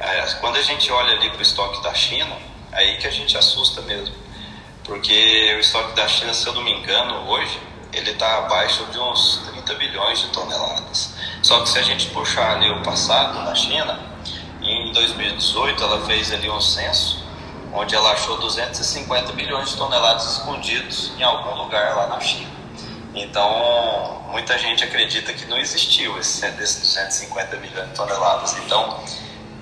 É, 0.00 0.36
quando 0.40 0.56
a 0.56 0.62
gente 0.62 0.90
olha 0.90 1.14
ali 1.14 1.30
para 1.30 1.38
o 1.38 1.42
estoque 1.42 1.82
da 1.82 1.94
China, 1.94 2.36
é 2.72 2.78
aí 2.78 2.98
que 2.98 3.06
a 3.06 3.10
gente 3.10 3.36
assusta 3.36 3.80
mesmo. 3.82 4.14
porque 4.84 5.54
o 5.56 5.60
estoque 5.60 5.92
da 5.94 6.08
China, 6.08 6.34
se 6.34 6.46
eu 6.46 6.52
não 6.54 6.62
me 6.62 6.72
engano, 6.72 7.28
hoje 7.28 7.60
ele 7.92 8.10
está 8.10 8.38
abaixo 8.38 8.84
de 8.86 8.98
uns 8.98 9.42
30 9.52 9.74
bilhões 9.74 10.20
de 10.20 10.28
toneladas. 10.28 11.14
Só 11.42 11.60
que 11.62 11.68
se 11.68 11.78
a 11.78 11.82
gente 11.82 12.06
puxar 12.08 12.56
ali 12.56 12.70
o 12.70 12.82
passado 12.82 13.44
da 13.44 13.54
China, 13.54 14.09
em 14.72 14.92
2018 14.92 15.82
ela 15.82 16.06
fez 16.06 16.32
ali 16.32 16.50
um 16.50 16.60
censo 16.60 17.20
onde 17.72 17.94
ela 17.94 18.12
achou 18.12 18.36
250 18.38 19.32
bilhões 19.32 19.70
de 19.70 19.76
toneladas 19.76 20.24
escondidos 20.32 21.12
em 21.16 21.22
algum 21.22 21.62
lugar 21.62 21.96
lá 21.96 22.06
na 22.08 22.20
China. 22.20 22.50
Então, 23.14 24.24
muita 24.30 24.58
gente 24.58 24.84
acredita 24.84 25.32
que 25.32 25.44
não 25.46 25.58
existiu 25.58 26.18
esse, 26.18 26.46
esses 26.46 26.80
250 26.80 27.56
milhões 27.56 27.88
de 27.88 27.94
toneladas. 27.94 28.56
Então, 28.58 29.02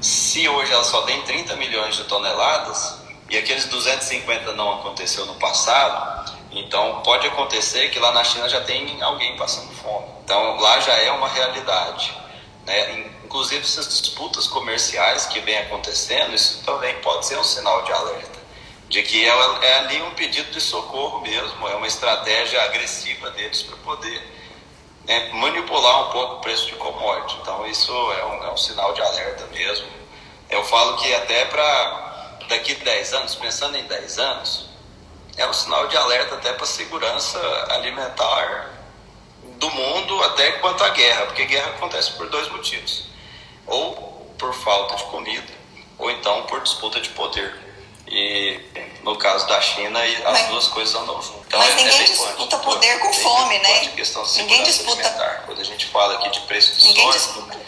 se 0.00 0.48
hoje 0.48 0.72
ela 0.72 0.84
só 0.84 1.02
tem 1.02 1.20
30 1.22 1.56
milhões 1.56 1.96
de 1.96 2.04
toneladas 2.04 2.98
e 3.28 3.36
aqueles 3.36 3.66
250 3.66 4.52
não 4.52 4.74
aconteceu 4.74 5.26
no 5.26 5.34
passado, 5.34 6.38
então 6.50 7.02
pode 7.02 7.26
acontecer 7.26 7.90
que 7.90 7.98
lá 7.98 8.12
na 8.12 8.24
China 8.24 8.48
já 8.48 8.60
tem 8.62 9.02
alguém 9.02 9.36
passando 9.36 9.70
fome. 9.74 10.06
Então 10.24 10.56
lá 10.60 10.80
já 10.80 10.92
é 10.92 11.10
uma 11.10 11.28
realidade. 11.28 12.14
Né? 12.68 13.10
Inclusive 13.24 13.62
essas 13.62 13.88
disputas 13.88 14.46
comerciais 14.46 15.24
que 15.26 15.40
vem 15.40 15.56
acontecendo, 15.58 16.34
isso 16.34 16.62
também 16.64 16.94
pode 17.00 17.24
ser 17.24 17.38
um 17.38 17.44
sinal 17.44 17.82
de 17.82 17.92
alerta. 17.92 18.38
De 18.90 19.02
que 19.02 19.24
é, 19.24 19.78
ali 19.78 20.02
um 20.02 20.10
pedido 20.10 20.50
de 20.50 20.60
socorro 20.60 21.22
mesmo, 21.22 21.66
é 21.66 21.74
uma 21.74 21.86
estratégia 21.86 22.62
agressiva 22.62 23.30
deles 23.30 23.62
para 23.62 23.76
poder 23.78 24.22
né, 25.06 25.30
manipular 25.32 26.08
um 26.08 26.12
pouco 26.12 26.34
o 26.36 26.40
preço 26.40 26.66
de 26.66 26.74
commodity. 26.74 27.38
Então 27.40 27.66
isso 27.66 27.90
é 28.12 28.24
um, 28.26 28.44
é 28.44 28.52
um 28.52 28.56
sinal 28.56 28.92
de 28.92 29.00
alerta 29.00 29.46
mesmo. 29.46 29.88
Eu 30.50 30.62
falo 30.64 30.98
que 30.98 31.14
até 31.14 31.46
para 31.46 32.38
daqui 32.48 32.74
10 32.74 33.14
anos, 33.14 33.34
pensando 33.34 33.76
em 33.76 33.84
10 33.84 34.18
anos, 34.18 34.68
é 35.36 35.46
um 35.46 35.52
sinal 35.52 35.86
de 35.88 35.96
alerta 35.96 36.34
até 36.34 36.52
para 36.52 36.66
segurança 36.66 37.38
alimentar 37.70 38.77
do 39.58 39.70
mundo 39.70 40.22
até 40.24 40.52
quanto 40.52 40.82
à 40.84 40.90
guerra, 40.90 41.26
porque 41.26 41.44
guerra 41.44 41.70
acontece 41.70 42.12
por 42.12 42.28
dois 42.28 42.48
motivos: 42.50 43.04
ou 43.66 44.34
por 44.38 44.54
falta 44.54 44.96
de 44.96 45.04
comida, 45.04 45.52
ou 45.98 46.10
então 46.10 46.44
por 46.44 46.60
disputa 46.62 47.00
de 47.00 47.10
poder. 47.10 47.68
E 48.10 48.58
no 49.02 49.16
caso 49.16 49.46
da 49.46 49.60
China, 49.60 50.02
as 50.02 50.22
mas, 50.22 50.48
duas 50.48 50.68
coisas 50.68 50.94
andam 50.94 51.20
juntas. 51.20 51.42
Então, 51.46 51.58
mas 51.58 51.72
é, 51.72 51.76
ninguém 51.76 52.00
é 52.00 52.04
disputa 52.04 52.58
poder 52.58 52.98
com 53.00 53.12
fome, 53.12 53.58
né? 53.58 53.92
ninguém 54.36 54.62
disputa. 54.62 55.02
Alimentar. 55.02 55.42
Quando 55.44 55.60
a 55.60 55.64
gente 55.64 55.86
fala 55.86 56.14
aqui 56.14 56.30
de 56.30 56.40
preço 56.40 56.78
de 56.78 56.86
ninguém 56.86 57.04
soja, 57.04 57.18
disputa. 57.18 57.58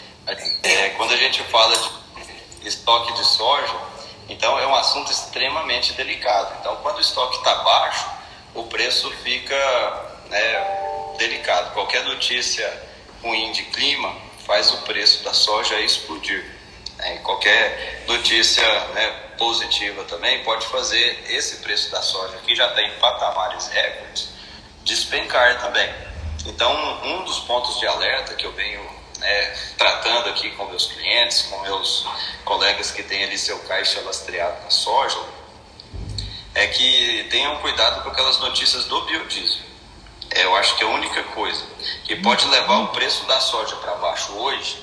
É, 0.63 0.89
quando 0.89 1.13
a 1.13 1.17
gente 1.17 1.43
fala 1.43 1.75
de 1.77 2.67
estoque 2.67 3.13
de 3.13 3.25
soja, 3.25 3.75
então 4.29 4.57
é 4.57 4.65
um 4.65 4.73
assunto 4.75 5.11
extremamente 5.11 5.93
delicado. 5.93 6.55
Então 6.59 6.75
quando 6.77 6.97
o 6.97 7.01
estoque 7.01 7.37
está 7.37 7.55
baixo, 7.55 8.09
o 8.55 8.63
preço 8.63 9.11
fica 9.23 9.55
né, 10.29 10.90
delicado. 11.21 11.73
Qualquer 11.73 12.03
notícia 12.05 12.67
ruim 13.21 13.51
de 13.51 13.63
clima 13.65 14.15
faz 14.45 14.71
o 14.71 14.77
preço 14.79 15.23
da 15.23 15.33
soja 15.33 15.79
explodir. 15.79 16.43
Né? 16.97 17.17
Qualquer 17.19 18.03
notícia 18.07 18.67
né, 18.89 19.07
positiva 19.37 20.03
também 20.05 20.43
pode 20.43 20.65
fazer 20.67 21.23
esse 21.29 21.57
preço 21.57 21.91
da 21.91 22.01
soja, 22.01 22.37
que 22.45 22.55
já 22.55 22.69
tem 22.71 22.91
patamares 22.97 23.67
recordes, 23.67 24.29
despencar 24.83 25.61
também. 25.61 25.93
Então, 26.47 26.73
um 27.03 27.23
dos 27.23 27.39
pontos 27.41 27.79
de 27.79 27.85
alerta 27.85 28.33
que 28.33 28.45
eu 28.45 28.51
venho 28.53 28.81
né, 29.19 29.55
tratando 29.77 30.29
aqui 30.29 30.49
com 30.51 30.65
meus 30.65 30.87
clientes, 30.87 31.43
com 31.43 31.59
meus 31.59 32.07
colegas 32.43 32.89
que 32.89 33.03
têm 33.03 33.23
ali 33.23 33.37
seu 33.37 33.59
caixa 33.59 34.01
lastreado 34.01 34.63
na 34.63 34.71
soja, 34.71 35.19
é 36.55 36.67
que 36.67 37.27
tenham 37.29 37.57
cuidado 37.57 38.03
com 38.03 38.09
aquelas 38.09 38.39
notícias 38.39 38.85
do 38.85 39.05
biodiesel. 39.05 39.70
Eu 40.35 40.55
acho 40.55 40.77
que 40.77 40.83
a 40.83 40.87
única 40.87 41.23
coisa 41.23 41.63
que 42.05 42.15
pode 42.17 42.45
levar 42.47 42.79
o 42.79 42.87
preço 42.89 43.25
da 43.25 43.39
soja 43.39 43.75
para 43.77 43.95
baixo 43.95 44.31
hoje 44.33 44.81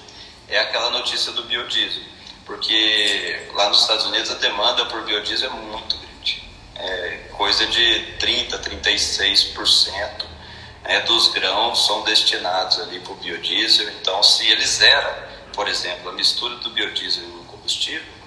é 0.49 0.59
aquela 0.59 0.91
notícia 0.91 1.33
do 1.33 1.45
biodiesel, 1.45 2.03
porque 2.45 3.49
lá 3.55 3.69
nos 3.69 3.83
Estados 3.83 4.07
Unidos 4.07 4.31
a 4.31 4.35
demanda 4.35 4.87
por 4.87 5.03
biodiesel 5.03 5.51
é 5.51 5.55
muito 5.55 5.97
grande, 5.97 6.43
é 6.77 7.29
coisa 7.33 7.67
de 7.67 8.17
30, 8.19 8.59
36% 8.59 10.29
né, 10.85 11.01
dos 11.01 11.29
grãos 11.29 11.87
são 11.87 12.03
destinados 12.03 12.81
ali 12.81 13.01
para 13.01 13.13
o 13.13 13.17
biodiesel. 13.17 13.89
Então, 14.01 14.23
se 14.23 14.47
ele 14.51 14.67
zera, 14.67 15.29
por 15.53 15.69
exemplo, 15.69 16.09
a 16.09 16.13
mistura 16.13 16.57
do 16.57 16.71
biodiesel 16.71 17.25
no 17.25 17.45
combustível, 17.45 18.19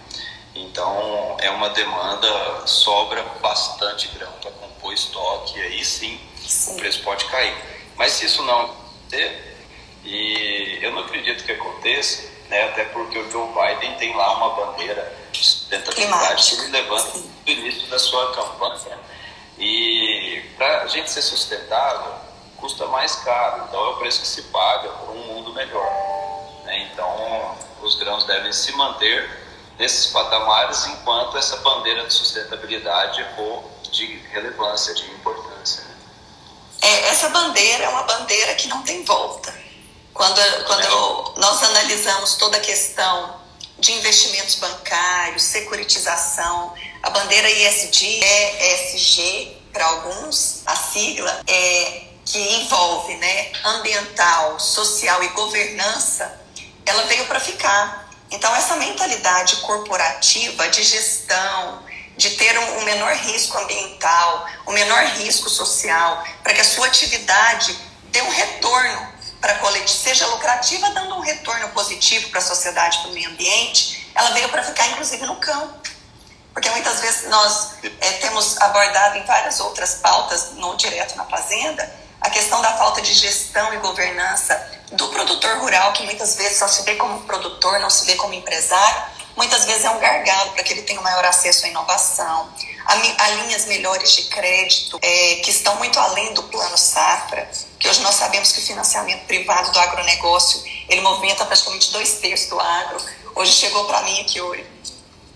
então 0.54 1.38
é 1.40 1.50
uma 1.50 1.70
demanda, 1.70 2.68
sobra 2.68 3.24
bastante 3.42 4.08
grão 4.10 4.32
para 4.42 4.52
compor 4.52 4.94
estoque, 4.94 5.58
e 5.58 5.62
aí 5.62 5.86
sim, 5.86 6.20
sim, 6.52 6.74
o 6.74 6.78
preço 6.78 7.02
pode 7.04 7.26
cair. 7.26 7.56
Mas 7.96 8.14
se 8.14 8.26
isso 8.26 8.44
não 8.44 8.62
acontecer, 8.62 9.58
e 10.04 10.80
eu 10.82 10.92
não 10.92 11.02
acredito 11.04 11.44
que 11.44 11.52
aconteça, 11.52 12.30
né, 12.50 12.64
até 12.70 12.86
porque 12.86 13.18
o 13.18 13.32
Joe 13.32 13.48
Biden 13.50 13.96
tem 13.96 14.16
lá 14.16 14.36
uma 14.38 14.56
bandeira 14.56 15.16
de 15.32 15.44
sustentabilidade 15.44 16.50
que 16.50 16.62
ele 16.62 16.72
levanta 16.72 17.18
no 17.18 17.52
início 17.52 17.88
da 17.88 18.00
sua 18.00 18.34
campanha. 18.34 19.00
E 19.58 20.44
para 20.58 20.84
a 20.84 20.88
gente 20.88 21.10
ser 21.10 21.22
sustentável, 21.22 22.14
custa 22.58 22.86
mais 22.88 23.16
caro, 23.18 23.66
então 23.68 23.86
é 23.86 23.90
o 23.90 23.98
preço 23.98 24.22
que 24.22 24.28
se 24.28 24.44
paga 24.44 24.90
por 24.90 25.12
um 25.12 25.24
mundo 25.28 25.54
melhor. 25.54 25.92
Né? 26.66 26.90
Então, 26.92 27.58
os 27.82 27.96
grãos 27.96 28.26
devem 28.26 28.52
se 28.52 28.72
manter 28.74 29.30
nesses 29.78 30.08
patamares 30.12 30.86
enquanto 30.88 31.38
essa 31.38 31.58
bandeira 31.58 32.06
de 32.06 32.14
sustentabilidade 32.14 33.26
for 33.36 33.64
de 33.92 34.06
relevância, 34.32 34.94
de 34.94 35.10
importância. 35.12 35.91
Essa 37.22 37.30
bandeira 37.30 37.84
é 37.84 37.90
uma 37.90 38.02
bandeira 38.02 38.56
que 38.56 38.68
não 38.68 38.82
tem 38.82 39.04
volta. 39.04 39.54
Quando, 40.12 40.42
quando 40.66 41.38
é. 41.38 41.40
nós 41.40 41.62
analisamos 41.62 42.34
toda 42.34 42.58
a 42.58 42.60
questão 42.60 43.40
de 43.78 43.92
investimentos 43.92 44.56
bancários, 44.56 45.44
securitização, 45.44 46.74
a 47.04 47.12
bandeira 47.12 47.48
ISD, 47.48 48.22
ESG, 48.24 49.56
para 49.72 49.86
alguns, 49.86 50.64
a 50.66 50.76
sigla, 50.76 51.44
é 51.46 52.06
que 52.26 52.40
envolve 52.56 53.16
né, 53.18 53.52
ambiental, 53.66 54.60
social 54.60 55.24
e 55.24 55.28
governança, 55.28 56.42
ela 56.88 57.04
veio 57.04 57.28
para 57.28 57.40
ficar. 57.40 58.10
Então, 58.32 58.52
essa 58.56 58.78
mentalidade 58.78 59.58
corporativa 59.58 60.68
de 60.70 60.82
gestão, 60.82 61.84
de 62.22 62.30
ter 62.32 62.56
um, 62.60 62.78
um 62.78 62.84
menor 62.84 63.14
risco 63.16 63.58
ambiental, 63.58 64.46
um 64.68 64.72
menor 64.72 65.04
risco 65.06 65.50
social, 65.50 66.24
para 66.44 66.54
que 66.54 66.62
a 66.62 66.64
sua 66.64 66.86
atividade 66.86 67.76
dê 68.12 68.22
um 68.22 68.30
retorno 68.30 69.12
para 69.42 69.54
a 69.54 69.56
coletividade, 69.58 70.04
seja 70.04 70.28
lucrativa, 70.28 70.88
dando 70.92 71.16
um 71.16 71.22
retorno 71.22 71.70
positivo 71.70 72.30
para 72.30 72.38
a 72.38 72.44
sociedade, 72.44 73.00
para 73.00 73.10
o 73.10 73.14
meio 73.14 73.28
ambiente, 73.32 74.08
ela 74.14 74.30
veio 74.32 74.50
para 74.50 74.62
ficar, 74.62 74.88
inclusive, 74.90 75.26
no 75.26 75.38
campo. 75.38 75.82
Porque 76.54 76.70
muitas 76.70 77.00
vezes 77.00 77.28
nós 77.28 77.72
é, 78.00 78.12
temos 78.20 78.62
abordado 78.62 79.18
em 79.18 79.26
várias 79.26 79.60
outras 79.60 79.96
pautas, 79.96 80.52
no 80.52 80.78
Direto 80.78 81.16
na 81.16 81.26
Fazenda, 81.26 81.92
a 82.20 82.30
questão 82.30 82.62
da 82.62 82.78
falta 82.78 83.02
de 83.02 83.14
gestão 83.16 83.74
e 83.74 83.78
governança 83.78 84.80
do 84.92 85.08
produtor 85.08 85.58
rural, 85.58 85.92
que 85.94 86.04
muitas 86.04 86.36
vezes 86.36 86.60
só 86.60 86.68
se 86.68 86.84
vê 86.84 86.96
como 86.98 87.22
produtor, 87.22 87.80
não 87.80 87.90
se 87.90 88.06
vê 88.06 88.16
como 88.16 88.36
empresário, 88.36 89.21
muitas 89.36 89.66
vezes 89.66 89.86
é 89.86 89.90
um 89.90 90.00
gargalo 90.00 90.52
para 90.52 90.64
que 90.64 90.74
ele 90.74 90.82
tenha 90.84 91.02
maior 91.02 91.24
acesso 91.26 91.66
à 91.66 91.70
inovação, 91.70 92.54
a, 92.86 92.94
a 92.94 93.30
linhas 93.30 93.66
melhores 93.66 94.12
de 94.14 94.24
crédito, 94.24 95.00
é, 95.02 95.36
que 95.36 95.50
estão 95.50 95.76
muito 95.76 96.00
além 96.00 96.34
do 96.34 96.44
plano 96.44 96.78
safra, 96.78 97.50
que 97.80 97.88
hoje 97.88 98.02
nós 98.02 98.16
sabemos 98.16 98.52
que 98.52 98.60
o 98.60 98.64
financiamento 98.64 99.26
privado 99.26 99.72
do 99.72 99.80
agronegócio, 99.80 100.64
ele 100.88 101.02
movimenta 101.02 101.46
praticamente 101.46 101.92
dois 101.92 102.14
terços 102.20 102.48
do 102.48 102.60
agro. 102.60 103.02
Hoje 103.36 103.54
chegou 103.54 103.86
para 103.86 104.02
mim 104.04 104.22
aqui 104.22 104.42
o, 104.42 104.56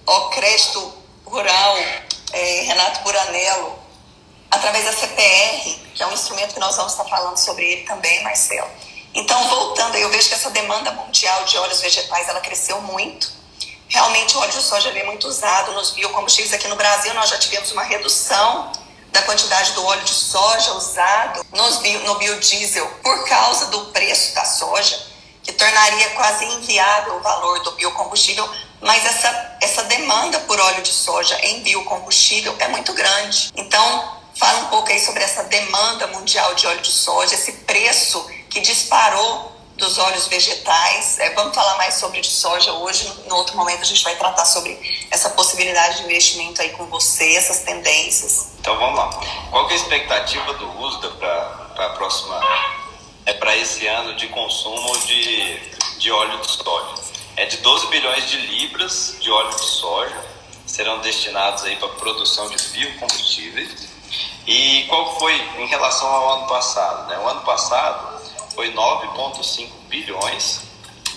o 0.05 0.29
crédito 0.29 0.93
rural, 1.25 1.77
é, 2.33 2.61
Renato 2.61 3.01
Buranello, 3.01 3.79
através 4.51 4.85
da 4.85 4.93
CPR, 4.93 5.79
que 5.93 6.03
é 6.03 6.07
um 6.07 6.13
instrumento 6.13 6.53
que 6.53 6.59
nós 6.59 6.75
vamos 6.75 6.91
estar 6.91 7.05
falando 7.05 7.37
sobre 7.37 7.65
ele 7.65 7.83
também, 7.83 8.23
Marcelo. 8.23 8.69
Então, 9.13 9.47
voltando, 9.47 9.95
eu 9.95 10.09
vejo 10.09 10.27
que 10.27 10.33
essa 10.33 10.49
demanda 10.49 10.91
mundial 10.91 11.45
de 11.45 11.57
óleos 11.57 11.79
vegetais, 11.79 12.27
ela 12.27 12.41
cresceu 12.41 12.81
muito. 12.81 13.31
Realmente, 13.87 14.35
o 14.35 14.39
óleo 14.39 14.51
de 14.51 14.61
soja 14.61 14.89
é 14.89 15.03
muito 15.03 15.27
usado 15.27 15.71
nos 15.73 15.91
biocombustíveis. 15.91 16.53
Aqui 16.53 16.67
no 16.67 16.75
Brasil, 16.75 17.13
nós 17.13 17.29
já 17.29 17.37
tivemos 17.37 17.71
uma 17.71 17.83
redução 17.83 18.71
da 19.11 19.21
quantidade 19.21 19.71
do 19.73 19.85
óleo 19.85 20.03
de 20.03 20.13
soja 20.13 20.73
usado 20.73 21.45
nos 21.53 21.77
bio, 21.77 21.99
no 22.01 22.15
biodiesel 22.15 22.85
por 23.01 23.27
causa 23.27 23.67
do 23.67 23.85
preço 23.85 24.35
da 24.35 24.43
soja, 24.43 24.99
que 25.41 25.53
tornaria 25.53 26.09
quase 26.09 26.43
inviável 26.45 27.15
o 27.15 27.21
valor 27.21 27.63
do 27.63 27.71
biocombustível, 27.73 28.49
mas 28.81 29.05
essa, 29.05 29.57
essa 29.61 29.83
demanda 29.83 30.39
por 30.41 30.59
óleo 30.59 30.81
de 30.81 30.91
soja 30.91 31.39
em 31.43 31.61
biocombustível 31.63 32.55
é 32.59 32.67
muito 32.67 32.91
grande. 32.93 33.51
Então, 33.55 34.15
Fala 34.37 34.59
um 34.59 34.65
pouco 34.65 34.91
aí 34.91 34.99
sobre 34.99 35.23
essa 35.23 35.43
demanda 35.45 36.07
mundial 36.07 36.53
de 36.55 36.67
óleo 36.67 36.81
de 36.81 36.91
soja, 36.91 37.35
esse 37.35 37.53
preço 37.53 38.25
que 38.49 38.59
disparou 38.59 39.54
dos 39.77 39.97
óleos 39.97 40.27
vegetais. 40.27 41.19
É, 41.19 41.33
vamos 41.33 41.53
falar 41.53 41.77
mais 41.77 41.95
sobre 41.95 42.21
de 42.21 42.27
soja 42.27 42.71
hoje. 42.73 43.11
No 43.27 43.35
outro 43.35 43.55
momento 43.57 43.81
a 43.81 43.85
gente 43.85 44.03
vai 44.03 44.15
tratar 44.15 44.45
sobre 44.45 44.79
essa 45.11 45.29
possibilidade 45.31 45.97
de 45.97 46.03
investimento 46.03 46.61
aí 46.61 46.69
com 46.71 46.85
você, 46.85 47.35
essas 47.35 47.59
tendências. 47.59 48.53
Então 48.59 48.77
vamos 48.77 48.97
lá. 48.97 49.09
Qual 49.49 49.69
é 49.69 49.73
a 49.73 49.75
expectativa 49.75 50.53
do 50.53 50.79
USDA 50.79 51.09
para 51.09 51.85
a 51.85 51.89
próxima, 51.89 52.39
é 53.25 53.33
para 53.33 53.55
esse 53.57 53.85
ano 53.87 54.15
de 54.15 54.27
consumo 54.29 54.97
de, 54.99 55.59
de 55.99 56.11
óleo 56.11 56.39
de 56.39 56.51
soja? 56.51 57.15
É 57.37 57.45
de 57.45 57.57
12 57.57 57.87
bilhões 57.87 58.29
de 58.29 58.37
libras 58.37 59.17
de 59.19 59.29
óleo 59.29 59.55
de 59.55 59.65
soja 59.65 60.35
serão 60.65 60.99
destinados 60.99 61.63
aí 61.63 61.75
para 61.77 61.89
produção 61.89 62.49
de 62.49 62.57
biocombustíveis. 62.69 63.87
E 64.47 64.83
qual 64.87 65.17
foi 65.17 65.33
em 65.57 65.67
relação 65.67 66.07
ao 66.07 66.37
ano 66.37 66.47
passado? 66.47 67.07
Né? 67.07 67.17
O 67.19 67.27
ano 67.27 67.41
passado 67.41 68.14
foi 68.55 68.71
9,5 68.71 69.69
bilhões 69.89 70.61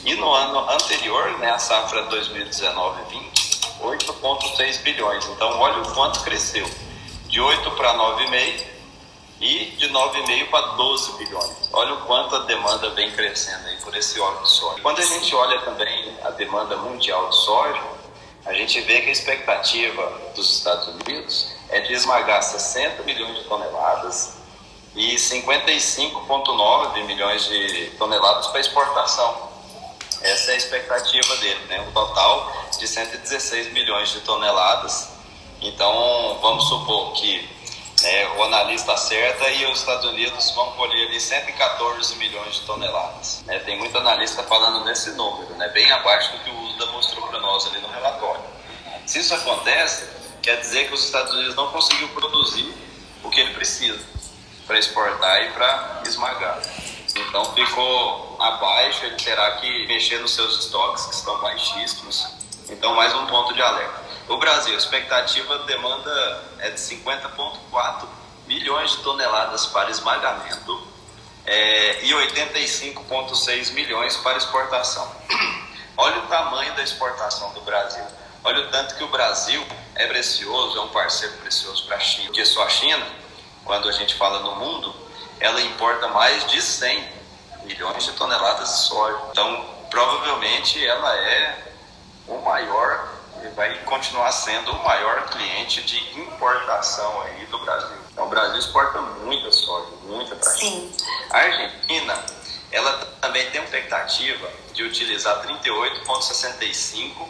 e 0.05 0.14
no 0.14 0.33
ano 0.33 0.70
anterior, 0.70 1.38
né, 1.38 1.51
a 1.51 1.59
safra 1.59 2.05
2019-20, 2.09 3.81
8,6 3.81 4.83
bilhões. 4.83 5.27
Então, 5.27 5.59
olha 5.59 5.83
o 5.83 5.94
quanto 5.94 6.20
cresceu, 6.22 6.68
de 7.29 7.40
8 7.40 7.70
para 7.72 7.94
9,5 7.94 8.64
e 9.40 9.64
de 9.77 9.88
9,5 9.90 10.51
para 10.51 10.66
12 10.77 11.18
bilhões. 11.18 11.70
Olha 11.72 11.94
o 11.94 12.01
quanto 12.03 12.35
a 12.37 12.40
demanda 12.40 12.90
vem 12.90 13.11
crescendo 13.12 13.66
aí 13.68 13.77
por 13.79 13.94
esse 13.96 14.18
óleo 14.18 14.42
de 14.42 14.51
soja. 14.51 14.81
Quando 14.83 14.98
a 14.98 15.05
gente 15.05 15.35
olha 15.35 15.61
também 15.61 16.16
a 16.24 16.31
demanda 16.31 16.77
mundial 16.77 17.29
de 17.29 17.37
soja, 17.37 17.83
a 18.46 18.53
gente 18.53 18.81
vê 18.81 19.01
que 19.01 19.09
a 19.09 19.12
expectativa 19.12 20.31
dos 20.35 20.57
Estados 20.57 20.88
Unidos 20.88 21.55
é 21.68 21.81
de 21.81 21.92
esmagar 21.92 22.42
60 22.42 23.03
milhões 23.03 23.37
de 23.37 23.44
toneladas 23.44 24.38
e 24.94 25.14
55,9 25.16 27.05
milhões 27.05 27.46
de 27.46 27.90
toneladas 27.98 28.46
para 28.48 28.61
exportação. 28.61 29.48
Essa 30.20 30.51
é 30.51 30.55
a 30.55 30.57
expectativa 30.57 31.37
dele, 31.37 31.64
né? 31.68 31.81
um 31.81 31.92
total 31.92 32.53
de 32.77 32.87
116 32.88 33.72
milhões 33.72 34.11
de 34.11 34.20
toneladas. 34.20 35.11
Então, 35.61 36.38
vamos 36.40 36.68
supor 36.68 37.12
que 37.12 37.48
né, 38.03 38.29
o 38.37 38.42
analista 38.42 38.92
acerta 38.92 39.48
e 39.51 39.66
os 39.66 39.81
Estados 39.81 40.05
Unidos 40.07 40.51
vão 40.53 40.72
colher 40.72 41.09
ali 41.09 41.20
114 41.20 42.16
milhões 42.16 42.55
de 42.55 42.61
toneladas. 42.62 43.42
Né? 43.46 43.59
Tem 43.61 43.79
muito 43.79 43.96
analista 43.96 44.42
falando 44.42 44.85
nesse 44.85 45.11
número, 45.12 45.55
né? 45.55 45.68
bem 45.68 45.90
abaixo 45.92 46.33
do 46.33 46.38
que 46.40 46.51
o 46.51 46.62
USDA 46.64 46.87
mostrou 46.87 47.29
para 47.29 47.40
nós 47.40 47.66
ali 47.66 47.81
no 47.81 47.88
relatório. 47.88 48.42
Se 49.07 49.20
isso 49.20 49.35
acontece, 49.35 50.09
quer 50.42 50.61
dizer 50.61 50.88
que 50.88 50.94
os 50.94 51.05
Estados 51.05 51.33
Unidos 51.33 51.55
não 51.55 51.70
conseguiu 51.70 52.09
produzir 52.09 52.74
o 53.22 53.31
que 53.31 53.40
ele 53.40 53.55
precisa 53.55 54.17
para 54.68 54.78
exportar 54.78 55.42
e 55.44 55.50
para 55.52 56.02
esmagar. 56.07 56.61
Então 57.16 57.54
ficou 57.54 58.37
abaixo, 58.38 59.07
ele 59.07 59.16
terá 59.16 59.52
que 59.52 59.87
mexer 59.87 60.18
nos 60.18 60.35
seus 60.35 60.66
estoques 60.66 61.07
que 61.07 61.14
estão 61.14 61.40
baixíssimos. 61.40 62.28
Então 62.68 62.94
mais 62.94 63.14
um 63.14 63.26
ponto 63.26 63.54
de 63.54 63.62
alerta. 63.62 64.07
O 64.28 64.37
Brasil, 64.37 64.76
expectativa 64.76 65.59
de 65.61 65.66
demanda 65.66 66.44
é 66.59 66.70
de 66.70 66.78
50,4 66.78 68.07
milhões 68.46 68.90
de 68.90 68.98
toneladas 68.98 69.66
para 69.66 69.90
esmagamento 69.90 70.87
é, 71.46 72.04
e 72.04 72.11
85,6 72.12 73.72
milhões 73.72 74.18
para 74.18 74.37
exportação. 74.37 75.11
Olha 75.96 76.18
o 76.18 76.26
tamanho 76.26 76.74
da 76.74 76.83
exportação 76.83 77.52
do 77.54 77.62
Brasil. 77.62 78.04
Olha 78.44 78.61
o 78.61 78.70
tanto 78.70 78.94
que 78.96 79.02
o 79.02 79.09
Brasil 79.09 79.66
é 79.94 80.07
precioso, 80.07 80.78
é 80.78 80.81
um 80.83 80.88
parceiro 80.88 81.35
precioso 81.38 81.87
para 81.87 81.96
a 81.96 82.00
China. 82.00 82.26
Porque 82.26 82.44
só 82.44 82.62
a 82.64 82.68
China 82.68 83.04
quando 83.68 83.87
a 83.87 83.92
gente 83.92 84.14
fala 84.14 84.40
no 84.40 84.57
mundo, 84.57 84.94
ela 85.38 85.61
importa 85.61 86.09
mais 86.09 86.46
de 86.46 86.61
100 86.61 87.07
milhões 87.64 88.02
de 88.02 88.12
toneladas 88.12 88.66
de 88.66 88.78
soja. 88.78 89.18
Então, 89.31 89.62
provavelmente, 89.90 90.85
ela 90.87 91.14
é 91.14 91.74
o 92.26 92.38
maior 92.38 93.11
e 93.44 93.48
vai 93.48 93.74
continuar 93.85 94.33
sendo 94.33 94.72
o 94.72 94.83
maior 94.83 95.26
cliente 95.26 95.83
de 95.83 95.98
importação 96.18 97.20
aí 97.20 97.44
do 97.44 97.59
Brasil. 97.59 97.98
Então, 98.11 98.24
o 98.24 98.28
Brasil 98.31 98.59
exporta 98.59 99.02
muita 99.02 99.52
soja, 99.52 99.90
muita 100.04 100.35
para 100.35 100.57
China. 100.57 100.90
A 101.31 101.37
Argentina, 101.37 102.24
ela 102.72 102.92
também 103.20 103.50
tem 103.50 103.61
uma 103.61 103.66
expectativa 103.66 104.48
de 104.72 104.83
utilizar 104.83 105.42
38,65 105.46 107.28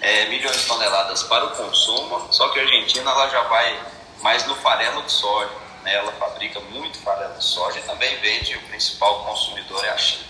é, 0.00 0.26
milhões 0.26 0.60
de 0.60 0.66
toneladas 0.68 1.24
para 1.24 1.44
o 1.44 1.50
consumo, 1.56 2.32
só 2.32 2.50
que 2.50 2.60
a 2.60 2.62
Argentina 2.62 3.10
ela 3.10 3.28
já 3.28 3.42
vai 3.42 3.80
mais 4.20 4.46
no 4.46 4.54
farelo 4.54 5.02
de 5.02 5.10
soja. 5.10 5.61
Né? 5.82 5.94
Ela 5.94 6.12
fabrica 6.12 6.60
muito 6.60 6.98
farelo 6.98 7.34
de 7.34 7.44
soja 7.44 7.78
e 7.78 7.82
também 7.82 8.16
vende, 8.20 8.56
o 8.56 8.62
principal 8.62 9.24
consumidor 9.24 9.84
é 9.84 9.90
a 9.90 9.98
China. 9.98 10.24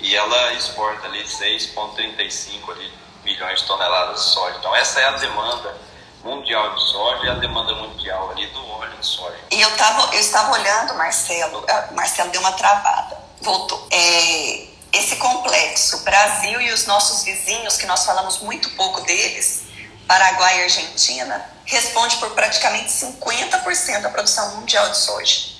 E 0.00 0.14
ela 0.14 0.52
exporta 0.52 1.06
ali 1.06 1.24
6,35 1.24 2.70
ali, 2.70 2.92
milhões 3.24 3.60
de 3.60 3.66
toneladas 3.66 4.24
de 4.24 4.30
soja. 4.30 4.56
Então 4.58 4.74
essa 4.74 5.00
é 5.00 5.04
a 5.06 5.12
demanda 5.12 5.76
mundial 6.22 6.74
de 6.74 6.82
soja 6.90 7.24
e 7.24 7.30
a 7.30 7.34
demanda 7.34 7.74
mundial 7.74 8.30
ali 8.30 8.46
do 8.48 8.68
óleo 8.68 8.96
de 8.98 9.06
soja. 9.06 9.38
E 9.50 9.60
eu, 9.60 9.76
tava, 9.76 10.14
eu 10.14 10.20
estava 10.20 10.52
olhando, 10.52 10.94
Marcelo, 10.94 11.64
Marcelo 11.92 12.30
deu 12.30 12.40
uma 12.40 12.52
travada, 12.52 13.18
voltou. 13.40 13.86
É, 13.90 14.66
esse 14.92 15.16
complexo, 15.16 16.02
Brasil 16.04 16.60
e 16.60 16.72
os 16.72 16.86
nossos 16.86 17.24
vizinhos, 17.24 17.76
que 17.76 17.86
nós 17.86 18.04
falamos 18.04 18.38
muito 18.38 18.70
pouco 18.70 19.02
deles, 19.02 19.64
Paraguai 20.06 20.60
e 20.60 20.62
Argentina, 20.64 21.44
responde 21.64 22.16
por 22.16 22.30
praticamente 22.30 22.88
50% 22.90 24.00
da 24.00 24.08
produção 24.10 24.56
mundial 24.56 24.88
de 24.90 24.98
soja. 24.98 25.56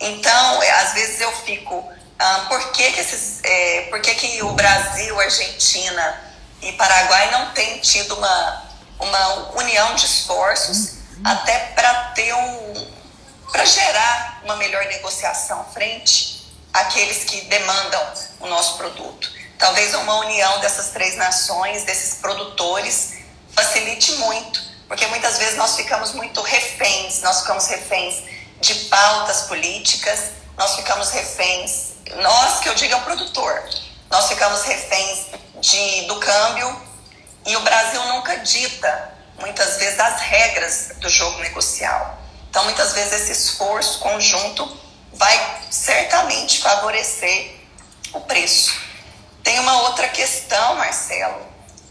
Então, 0.00 0.62
é, 0.62 0.70
às 0.82 0.92
vezes 0.92 1.20
eu 1.20 1.32
fico, 1.32 1.88
ah, 2.18 2.46
por, 2.48 2.72
que, 2.72 2.90
que, 2.90 3.00
esses, 3.00 3.40
é, 3.44 3.82
por 3.90 4.00
que, 4.00 4.14
que 4.14 4.42
o 4.42 4.52
Brasil, 4.52 5.18
Argentina 5.20 6.20
e 6.60 6.72
Paraguai 6.72 7.30
não 7.30 7.52
têm 7.52 7.78
tido 7.78 8.16
uma, 8.16 8.62
uma 8.98 9.58
união 9.58 9.94
de 9.94 10.06
esforços 10.06 10.96
até 11.24 11.58
para 11.74 11.94
ter 12.10 12.34
um, 12.34 12.96
para 13.52 13.64
gerar 13.64 14.40
uma 14.44 14.56
melhor 14.56 14.84
negociação 14.86 15.64
frente 15.72 16.46
àqueles 16.72 17.24
que 17.24 17.42
demandam 17.42 18.12
o 18.40 18.46
nosso 18.48 18.76
produto. 18.76 19.35
Talvez 19.58 19.94
uma 19.94 20.20
união 20.20 20.60
dessas 20.60 20.88
três 20.88 21.16
nações, 21.16 21.84
desses 21.84 22.18
produtores, 22.18 23.14
facilite 23.54 24.12
muito, 24.16 24.62
porque 24.86 25.06
muitas 25.06 25.38
vezes 25.38 25.56
nós 25.56 25.76
ficamos 25.76 26.12
muito 26.12 26.42
reféns, 26.42 27.22
nós 27.22 27.40
ficamos 27.40 27.66
reféns 27.66 28.22
de 28.60 28.74
pautas 28.86 29.42
políticas, 29.42 30.30
nós 30.56 30.76
ficamos 30.76 31.10
reféns, 31.10 31.94
nós 32.16 32.60
que 32.60 32.68
eu 32.68 32.74
digo 32.74 32.92
é 32.92 32.96
o 32.96 33.02
produtor, 33.02 33.62
nós 34.10 34.28
ficamos 34.28 34.62
reféns 34.62 35.26
de, 35.60 36.02
do 36.02 36.20
câmbio 36.20 36.82
e 37.46 37.56
o 37.56 37.60
Brasil 37.60 38.04
nunca 38.06 38.36
dita, 38.38 39.14
muitas 39.38 39.76
vezes, 39.78 39.98
as 39.98 40.20
regras 40.20 40.92
do 40.96 41.08
jogo 41.08 41.38
negocial. 41.40 42.18
Então, 42.50 42.64
muitas 42.64 42.92
vezes, 42.92 43.12
esse 43.22 43.32
esforço 43.32 43.98
conjunto 44.00 44.80
vai 45.12 45.60
certamente 45.70 46.60
favorecer 46.60 47.56
o 48.12 48.20
preço. 48.20 48.85
Tem 49.46 49.60
uma 49.60 49.82
outra 49.82 50.08
questão, 50.08 50.74
Marcelo, 50.74 51.40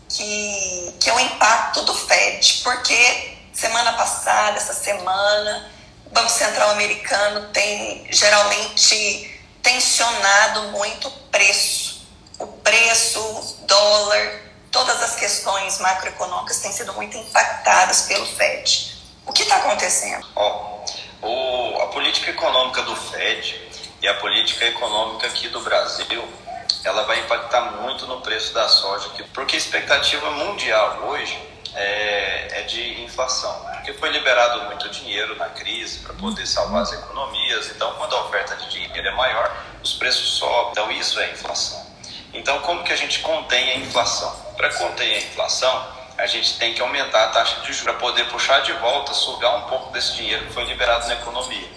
que, 0.09 0.93
que 0.99 1.09
é 1.09 1.13
o 1.13 1.19
impacto 1.21 1.83
do 1.83 1.93
Fed, 1.93 2.59
porque 2.65 3.37
semana 3.53 3.93
passada, 3.93 4.57
essa 4.57 4.73
semana, 4.73 5.71
o 6.05 6.09
Banco 6.09 6.27
Central 6.27 6.71
americano 6.71 7.47
tem 7.53 8.05
geralmente 8.11 9.41
tensionado 9.63 10.63
muito 10.73 11.07
o 11.07 11.11
preço. 11.31 12.05
O 12.39 12.45
preço, 12.45 13.21
o 13.21 13.65
dólar, 13.65 14.41
todas 14.69 15.01
as 15.01 15.15
questões 15.15 15.79
macroeconômicas 15.79 16.59
têm 16.59 16.73
sido 16.73 16.91
muito 16.91 17.15
impactadas 17.15 18.01
pelo 18.01 18.25
Fed. 18.25 18.97
O 19.25 19.31
que 19.31 19.43
está 19.43 19.55
acontecendo? 19.55 20.27
Oh, 20.35 21.81
a 21.83 21.87
política 21.87 22.31
econômica 22.31 22.81
do 22.81 22.97
Fed 22.97 23.61
e 24.01 24.07
a 24.09 24.15
política 24.15 24.65
econômica 24.65 25.27
aqui 25.27 25.47
do 25.47 25.61
Brasil 25.61 26.44
ela 26.83 27.03
vai 27.03 27.19
impactar 27.19 27.61
muito 27.81 28.05
no 28.05 28.21
preço 28.21 28.53
da 28.53 28.67
soja, 28.67 29.09
porque 29.33 29.55
a 29.55 29.59
expectativa 29.59 30.29
mundial 30.31 30.99
hoje 31.07 31.37
é, 31.73 32.59
é 32.59 32.61
de 32.63 33.03
inflação, 33.03 33.53
porque 33.73 33.93
foi 33.93 34.09
liberado 34.09 34.65
muito 34.65 34.89
dinheiro 34.89 35.35
na 35.35 35.49
crise 35.49 35.99
para 35.99 36.13
poder 36.13 36.45
salvar 36.45 36.83
as 36.83 36.93
economias, 36.93 37.69
então 37.69 37.93
quando 37.95 38.15
a 38.15 38.25
oferta 38.25 38.55
de 38.55 38.69
dinheiro 38.69 39.07
é 39.07 39.11
maior, 39.11 39.51
os 39.83 39.93
preços 39.93 40.37
sobem, 40.37 40.71
então 40.71 40.91
isso 40.91 41.19
é 41.19 41.31
inflação. 41.31 41.85
Então 42.33 42.59
como 42.59 42.83
que 42.83 42.93
a 42.93 42.97
gente 42.97 43.19
contém 43.19 43.71
a 43.71 43.75
inflação? 43.77 44.33
Para 44.55 44.73
conter 44.75 45.15
a 45.15 45.17
inflação, 45.17 45.95
a 46.17 46.27
gente 46.27 46.57
tem 46.57 46.73
que 46.73 46.81
aumentar 46.81 47.25
a 47.25 47.27
taxa 47.27 47.59
de 47.59 47.67
juros 47.67 47.81
para 47.81 47.93
poder 47.95 48.25
puxar 48.29 48.59
de 48.61 48.71
volta, 48.73 49.13
sugar 49.13 49.57
um 49.57 49.61
pouco 49.63 49.91
desse 49.91 50.15
dinheiro 50.15 50.45
que 50.45 50.53
foi 50.53 50.63
liberado 50.63 51.07
na 51.07 51.15
economia. 51.15 51.69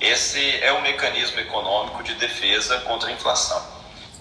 Esse 0.00 0.62
é 0.62 0.72
o 0.72 0.82
mecanismo 0.82 1.38
econômico 1.40 2.02
de 2.02 2.14
defesa 2.14 2.78
contra 2.80 3.08
a 3.08 3.12
inflação. 3.12 3.77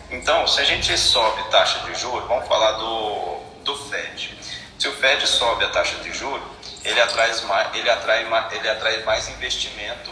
Então, 0.10 0.48
se 0.48 0.62
a 0.62 0.64
gente 0.64 0.98
sobe 0.98 1.44
taxa 1.50 1.80
de 1.80 2.00
juros, 2.00 2.28
vamos 2.28 2.48
falar 2.48 2.72
do, 2.74 3.40
do 3.64 3.76
FED. 3.90 4.38
Se 4.80 4.88
o 4.88 4.94
FED 4.94 5.28
sobe 5.28 5.66
a 5.66 5.70
taxa 5.70 5.98
de 5.98 6.14
juros, 6.14 6.48
ele 6.86 7.02
atrai 7.02 7.30
mais, 7.42 7.76
ele 7.76 7.90
atrai, 7.90 8.26
ele 8.52 8.70
atrai 8.70 9.04
mais 9.04 9.28
investimento 9.28 10.10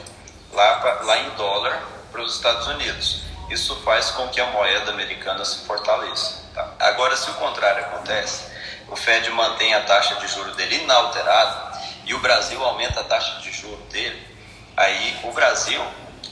lá, 0.51 0.79
pra, 0.79 1.01
lá 1.03 1.17
em 1.19 1.29
dólar 1.31 1.81
para 2.11 2.21
os 2.21 2.35
Estados 2.35 2.67
Unidos. 2.67 3.23
isso 3.49 3.75
faz 3.83 4.11
com 4.11 4.27
que 4.29 4.41
a 4.41 4.47
moeda 4.47 4.91
americana 4.91 5.45
se 5.45 5.65
fortaleça. 5.65 6.43
Tá? 6.53 6.73
Agora, 6.79 7.15
se 7.15 7.29
o 7.29 7.33
contrário 7.35 7.85
acontece, 7.85 8.51
o 8.89 8.95
Fed 8.95 9.29
mantém 9.31 9.73
a 9.75 9.81
taxa 9.81 10.15
de 10.15 10.27
juros 10.27 10.55
dele 10.57 10.83
inalterada 10.83 11.79
e 12.05 12.13
o 12.13 12.19
Brasil 12.19 12.63
aumenta 12.63 12.99
a 12.99 13.03
taxa 13.03 13.39
de 13.39 13.51
juros 13.51 13.85
dele, 13.91 14.21
aí 14.75 15.19
o 15.23 15.31
Brasil 15.31 15.81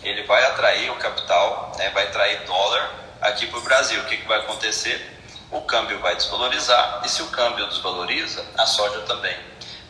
ele 0.03 0.23
vai 0.23 0.43
atrair 0.45 0.91
o 0.91 0.95
capital, 0.95 1.71
né, 1.77 1.89
vai 1.91 2.03
atrair 2.03 2.43
dólar 2.45 2.62
aqui 3.23 3.47
para 3.47 3.59
o 3.59 3.61
Brasil. 3.61 3.99
O 4.01 4.05
que, 4.05 4.17
que 4.17 4.27
vai 4.27 4.39
acontecer? 4.39 5.11
O 5.51 5.61
câmbio 5.61 5.99
vai 5.99 6.15
desvalorizar 6.15 7.01
e 7.05 7.09
se 7.09 7.21
o 7.21 7.27
câmbio 7.27 7.67
desvaloriza, 7.67 8.43
a 8.57 8.65
soja 8.65 9.01
também, 9.01 9.37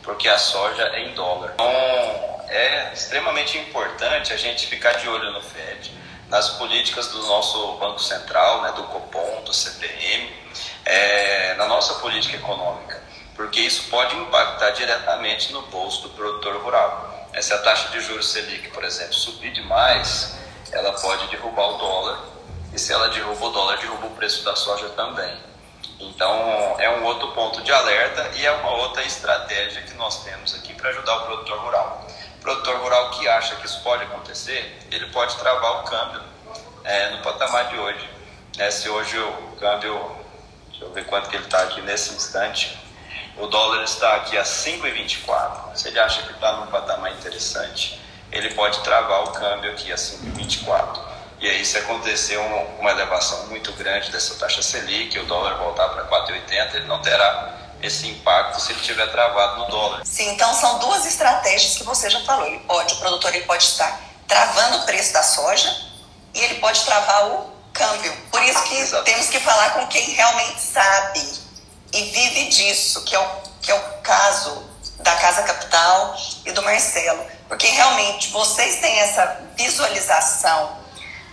porque 0.02 0.28
a 0.28 0.38
soja 0.38 0.82
é 0.94 1.00
em 1.08 1.14
dólar. 1.14 1.52
Então 1.54 2.44
é 2.48 2.92
extremamente 2.92 3.58
importante 3.58 4.32
a 4.32 4.36
gente 4.36 4.66
ficar 4.66 4.92
de 4.92 5.08
olho 5.08 5.32
no 5.32 5.40
Fed, 5.40 5.92
nas 6.28 6.50
políticas 6.50 7.08
do 7.08 7.22
nosso 7.26 7.74
Banco 7.78 7.98
Central, 8.00 8.62
né, 8.62 8.72
do 8.72 8.84
Copom, 8.84 9.42
do 9.44 9.52
CPM, 9.52 10.32
é, 10.84 11.54
na 11.54 11.66
nossa 11.66 11.94
política 11.94 12.36
econômica, 12.36 13.02
porque 13.34 13.60
isso 13.60 13.88
pode 13.88 14.14
impactar 14.16 14.70
diretamente 14.70 15.52
no 15.52 15.62
bolso 15.62 16.02
do 16.02 16.10
produtor 16.10 16.56
rural. 16.62 17.28
Se 17.40 17.52
a 17.52 17.58
taxa 17.58 17.88
de 17.88 18.00
juros 18.00 18.30
Selic, 18.30 18.70
por 18.70 18.84
exemplo, 18.84 19.14
subir 19.14 19.50
demais, 19.50 20.38
ela 20.70 20.92
pode 20.92 21.26
derrubar 21.28 21.70
o 21.70 21.78
dólar. 21.78 22.33
E 22.74 22.78
se 22.78 22.92
ela 22.92 23.08
derruba 23.08 23.46
o 23.46 23.50
dólar, 23.50 23.78
derruba 23.78 24.08
o 24.08 24.10
preço 24.10 24.44
da 24.44 24.56
soja 24.56 24.88
também. 24.90 25.32
Então, 26.00 26.74
é 26.80 26.90
um 26.90 27.04
outro 27.04 27.28
ponto 27.28 27.62
de 27.62 27.70
alerta 27.70 28.32
e 28.34 28.44
é 28.44 28.50
uma 28.50 28.72
outra 28.72 29.04
estratégia 29.04 29.80
que 29.82 29.94
nós 29.94 30.24
temos 30.24 30.52
aqui 30.56 30.74
para 30.74 30.90
ajudar 30.90 31.18
o 31.18 31.26
produtor 31.26 31.58
rural. 31.60 32.04
O 32.36 32.42
produtor 32.42 32.76
rural 32.80 33.10
que 33.10 33.28
acha 33.28 33.54
que 33.54 33.66
isso 33.66 33.80
pode 33.82 34.02
acontecer, 34.02 34.76
ele 34.90 35.06
pode 35.12 35.36
travar 35.36 35.82
o 35.82 35.84
câmbio 35.84 36.20
é, 36.82 37.10
no 37.10 37.22
patamar 37.22 37.68
de 37.68 37.78
hoje. 37.78 38.10
É, 38.58 38.68
se 38.72 38.88
hoje 38.88 39.16
o 39.20 39.56
câmbio, 39.60 39.94
deixa 40.70 40.84
eu 40.84 40.92
ver 40.92 41.06
quanto 41.06 41.30
que 41.30 41.36
ele 41.36 41.44
está 41.44 41.62
aqui 41.62 41.80
nesse 41.80 42.12
instante, 42.12 42.76
o 43.36 43.46
dólar 43.46 43.84
está 43.84 44.16
aqui 44.16 44.36
a 44.36 44.42
5,24. 44.42 45.76
Se 45.76 45.88
ele 45.88 46.00
acha 46.00 46.22
que 46.22 46.32
está 46.32 46.54
num 46.54 46.66
patamar 46.66 47.12
interessante, 47.12 48.00
ele 48.32 48.52
pode 48.52 48.80
travar 48.80 49.22
o 49.22 49.30
câmbio 49.30 49.70
aqui 49.70 49.92
a 49.92 49.96
5,24. 49.96 51.13
E 51.44 51.50
aí, 51.50 51.62
se 51.62 51.76
acontecer 51.76 52.38
uma 52.38 52.90
elevação 52.90 53.48
muito 53.48 53.70
grande 53.74 54.10
dessa 54.10 54.34
taxa 54.36 54.62
Selic, 54.62 55.18
o 55.18 55.26
dólar 55.26 55.58
voltar 55.58 55.90
para 55.90 56.06
4,80, 56.06 56.76
ele 56.76 56.86
não 56.86 57.02
terá 57.02 57.54
esse 57.82 58.08
impacto 58.08 58.58
se 58.58 58.72
ele 58.72 58.80
tiver 58.80 59.06
travado 59.08 59.58
no 59.58 59.66
dólar. 59.66 60.06
Sim, 60.06 60.30
então 60.30 60.54
são 60.54 60.78
duas 60.78 61.04
estratégias 61.04 61.76
que 61.76 61.84
você 61.84 62.08
já 62.08 62.18
falou. 62.22 62.46
Ele 62.46 62.60
pode, 62.60 62.94
o 62.94 62.96
produtor 62.96 63.34
ele 63.34 63.44
pode 63.44 63.62
estar 63.62 64.00
travando 64.26 64.78
o 64.78 64.82
preço 64.86 65.12
da 65.12 65.22
soja 65.22 65.70
e 66.32 66.40
ele 66.40 66.54
pode 66.60 66.82
travar 66.82 67.26
o 67.26 67.52
câmbio. 67.74 68.16
Por 68.30 68.42
isso 68.42 68.62
que 68.62 68.76
Exato. 68.76 69.04
temos 69.04 69.28
que 69.28 69.38
falar 69.38 69.74
com 69.74 69.86
quem 69.88 70.12
realmente 70.12 70.62
sabe 70.62 71.20
e 71.92 72.04
vive 72.04 72.48
disso, 72.48 73.04
que 73.04 73.14
é 73.14 73.20
o, 73.20 73.28
que 73.60 73.70
é 73.70 73.74
o 73.74 73.82
caso 74.02 74.64
da 75.00 75.14
Casa 75.16 75.42
Capital 75.42 76.16
e 76.46 76.52
do 76.52 76.62
Marcelo. 76.62 77.22
Porque 77.48 77.66
realmente 77.66 78.30
vocês 78.30 78.80
têm 78.80 78.98
essa 79.00 79.42
visualização, 79.54 80.83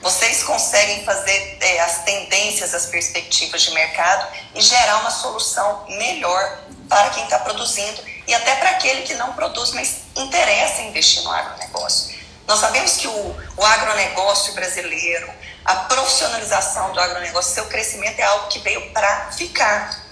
vocês 0.02 0.44
conseguem 0.44 1.04
fazer 1.06 1.58
é, 1.62 1.80
as 1.82 2.04
tendências, 2.04 2.74
as 2.74 2.88
perspectivas 2.88 3.62
de 3.62 3.72
mercado 3.72 4.28
e 4.56 4.62
gerar 4.62 4.98
uma 4.98 5.12
solução 5.12 5.86
melhor 5.90 6.60
para 6.90 7.10
quem 7.12 7.24
está 7.24 7.40
produzindo 7.40 8.04
e 8.28 8.34
até 8.34 8.56
para 8.56 8.72
aquele 8.72 9.04
que 9.04 9.14
não 9.16 9.34
produz, 9.34 9.72
mas 9.72 10.02
interessa 10.16 10.82
investir 10.82 11.24
no 11.24 11.32
agronegócio. 11.32 12.20
Nós 12.48 12.60
sabemos 12.60 12.98
que 12.98 13.08
o, 13.08 13.36
o 13.58 13.66
agronegócio 13.66 14.54
brasileiro, 14.54 15.32
a 15.64 15.76
profissionalização 15.76 16.92
do 16.92 17.00
agronegócio, 17.00 17.54
seu 17.54 17.66
crescimento 17.68 18.20
é 18.20 18.24
algo 18.24 18.48
que 18.48 18.60
veio 18.60 18.92
para 18.92 19.32
ficar. 19.32 20.04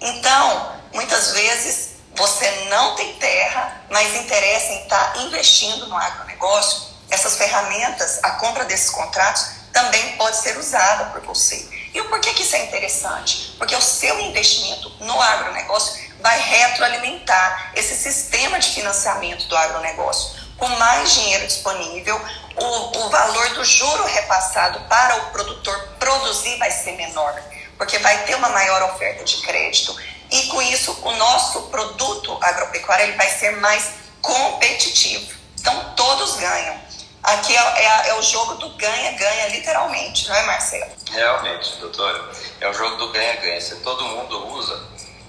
Então, 0.00 0.76
muitas 0.92 1.32
vezes 1.32 1.96
você 2.14 2.50
não 2.70 2.96
tem 2.96 3.14
terra, 3.14 3.82
mas 3.90 4.14
interessa 4.16 4.72
em 4.72 4.82
estar 4.82 5.12
tá 5.12 5.20
investindo 5.20 5.86
no 5.86 5.96
agronegócio. 5.96 6.85
Essas 7.10 7.36
ferramentas, 7.36 8.18
a 8.22 8.32
compra 8.32 8.64
desses 8.64 8.90
contratos, 8.90 9.46
também 9.72 10.16
pode 10.16 10.36
ser 10.36 10.56
usada 10.56 11.06
por 11.06 11.20
você. 11.22 11.68
E 11.92 12.00
o 12.00 12.08
porquê 12.08 12.32
que 12.32 12.42
isso 12.42 12.56
é 12.56 12.64
interessante? 12.64 13.54
Porque 13.58 13.74
o 13.74 13.80
seu 13.80 14.18
investimento 14.20 14.90
no 15.00 15.20
agronegócio 15.20 16.04
vai 16.20 16.38
retroalimentar 16.40 17.72
esse 17.74 17.94
sistema 17.94 18.58
de 18.58 18.70
financiamento 18.70 19.46
do 19.46 19.56
agronegócio. 19.56 20.46
Com 20.56 20.68
mais 20.68 21.12
dinheiro 21.12 21.46
disponível, 21.46 22.18
o, 22.56 22.98
o 22.98 23.10
valor 23.10 23.50
do 23.50 23.64
juro 23.64 24.04
repassado 24.04 24.80
para 24.88 25.16
o 25.16 25.30
produtor 25.30 25.78
produzir 25.98 26.56
vai 26.56 26.70
ser 26.70 26.92
menor 26.92 27.34
porque 27.78 27.98
vai 27.98 28.24
ter 28.24 28.34
uma 28.34 28.48
maior 28.48 28.82
oferta 28.94 29.24
de 29.24 29.36
crédito 29.42 29.96
e 30.30 30.42
com 30.44 30.60
isso 30.62 30.92
o 31.02 31.12
nosso 31.12 31.62
produto 31.62 32.38
agropecuário 32.42 33.06
ele 33.06 33.16
vai 33.16 33.30
ser 33.30 33.56
mais 33.58 33.90
competitivo. 34.20 35.34
Então 35.60 35.94
todos 35.94 36.36
ganham. 36.36 36.85
Aqui 37.26 37.56
é, 37.56 37.58
é, 37.58 38.08
é 38.10 38.14
o 38.14 38.22
jogo 38.22 38.54
do 38.54 38.70
ganha-ganha, 38.70 39.48
literalmente, 39.48 40.28
não 40.28 40.36
é, 40.36 40.42
Marcelo? 40.44 40.90
Realmente, 41.10 41.76
doutora. 41.76 42.30
É 42.60 42.68
o 42.68 42.72
jogo 42.72 42.96
do 42.96 43.12
ganha-ganha. 43.12 43.60
Se 43.60 43.76
todo 43.76 44.04
mundo 44.04 44.46
usa 44.48 44.82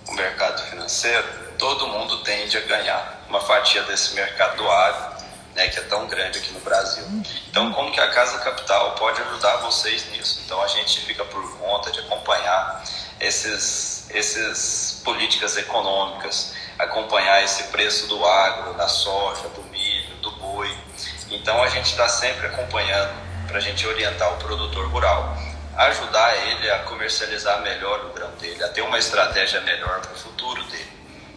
o 0.07 0.13
mercado 0.13 0.61
financeiro, 0.69 1.27
todo 1.57 1.87
mundo 1.87 2.23
tende 2.23 2.57
a 2.57 2.61
ganhar 2.61 3.25
uma 3.27 3.41
fatia 3.41 3.81
desse 3.83 4.13
mercado 4.13 4.57
do 4.57 4.71
agro 4.71 5.17
né, 5.57 5.67
que 5.69 5.79
é 5.79 5.81
tão 5.81 6.05
grande 6.05 6.37
aqui 6.37 6.53
no 6.53 6.59
Brasil. 6.59 7.03
Então, 7.49 7.73
como 7.73 7.91
que 7.91 7.99
a 7.99 8.11
Casa 8.11 8.37
Capital 8.37 8.91
pode 8.91 9.19
ajudar 9.23 9.57
vocês 9.57 10.07
nisso? 10.11 10.39
Então, 10.45 10.61
a 10.61 10.67
gente 10.67 11.01
fica 11.01 11.25
por 11.25 11.57
conta 11.57 11.89
de 11.91 11.99
acompanhar 11.99 12.83
esses, 13.19 14.07
esses 14.11 15.01
políticas 15.03 15.57
econômicas, 15.57 16.53
acompanhar 16.77 17.43
esse 17.43 17.63
preço 17.65 18.05
do 18.05 18.23
agro, 18.23 18.75
da 18.75 18.87
soja, 18.87 19.49
do 19.49 19.63
milho, 19.63 20.15
do 20.17 20.29
boi. 20.33 20.77
Então, 21.29 21.61
a 21.61 21.67
gente 21.67 21.91
está 21.91 22.07
sempre 22.07 22.47
acompanhando 22.47 23.13
para 23.47 23.57
a 23.57 23.61
gente 23.61 23.85
orientar 23.87 24.33
o 24.33 24.37
produtor 24.37 24.87
rural, 24.89 25.37
ajudar 25.75 26.35
ele 26.47 26.69
a 26.71 26.79
comercializar 26.79 27.61
melhor 27.61 28.05
o 28.05 28.09
grão 28.13 28.31
dele, 28.39 28.63
a 28.63 28.69
ter 28.69 28.81
uma 28.81 28.97
estratégia 28.97 29.61
melhor 29.61 30.01
para 30.01 30.13
o 30.13 30.17
futuro 30.17 30.63
dele. 30.63 30.91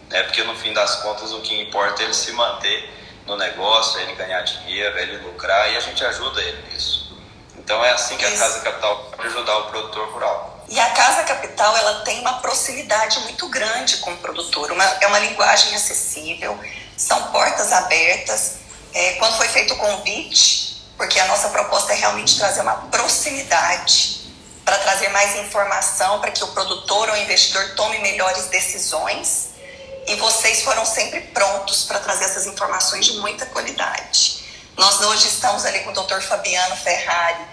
Né? 0.09 0.23
Porque, 0.23 0.43
no 0.43 0.55
fim 0.55 0.73
das 0.73 0.95
contas, 0.97 1.31
o 1.31 1.41
que 1.41 1.61
importa 1.61 2.01
é 2.01 2.05
ele 2.05 2.13
se 2.13 2.31
manter 2.33 3.01
no 3.25 3.37
negócio, 3.37 3.99
ele 4.01 4.13
ganhar 4.15 4.41
dinheiro, 4.41 4.97
ele 4.97 5.17
lucrar 5.17 5.71
e 5.71 5.77
a 5.77 5.79
gente 5.79 6.03
ajuda 6.03 6.41
ele 6.41 6.71
nisso. 6.71 7.11
Então 7.57 7.83
é 7.85 7.91
assim 7.91 8.17
que 8.17 8.25
Isso. 8.25 8.35
a 8.35 8.47
Casa 8.47 8.59
Capital 8.61 9.11
pode 9.15 9.27
ajudar 9.27 9.57
o 9.59 9.63
produtor 9.65 10.09
rural. 10.09 10.65
E 10.67 10.79
a 10.79 10.89
Casa 10.91 11.23
Capital 11.23 11.75
ela 11.77 12.01
tem 12.01 12.19
uma 12.19 12.39
proximidade 12.39 13.19
muito 13.21 13.47
grande 13.49 13.97
com 13.97 14.11
o 14.11 14.17
produtor, 14.17 14.71
uma, 14.71 14.83
é 14.83 15.07
uma 15.07 15.19
linguagem 15.19 15.75
acessível, 15.75 16.59
são 16.97 17.31
portas 17.31 17.71
abertas. 17.71 18.60
É, 18.93 19.13
quando 19.13 19.37
foi 19.37 19.47
feito 19.47 19.73
o 19.73 19.77
convite, 19.77 20.81
porque 20.97 21.19
a 21.19 21.25
nossa 21.27 21.49
proposta 21.49 21.93
é 21.93 21.95
realmente 21.95 22.37
trazer 22.37 22.61
uma 22.61 22.75
proximidade 22.89 24.21
para 24.63 24.77
trazer 24.79 25.09
mais 25.09 25.35
informação 25.37 26.19
para 26.19 26.31
que 26.31 26.43
o 26.43 26.47
produtor 26.47 27.09
ou 27.09 27.17
investidor 27.17 27.73
tome 27.75 27.99
melhores 27.99 28.45
decisões 28.45 29.49
e 30.07 30.15
vocês 30.15 30.61
foram 30.63 30.85
sempre 30.85 31.21
prontos 31.21 31.83
para 31.83 31.99
trazer 31.99 32.25
essas 32.25 32.45
informações 32.45 33.05
de 33.05 33.13
muita 33.19 33.45
qualidade. 33.47 34.43
Nós 34.77 34.99
hoje 35.01 35.27
estamos 35.27 35.65
ali 35.65 35.81
com 35.81 35.91
o 35.91 35.93
Dr. 35.93 36.21
Fabiano 36.21 36.75
Ferrari, 36.75 37.45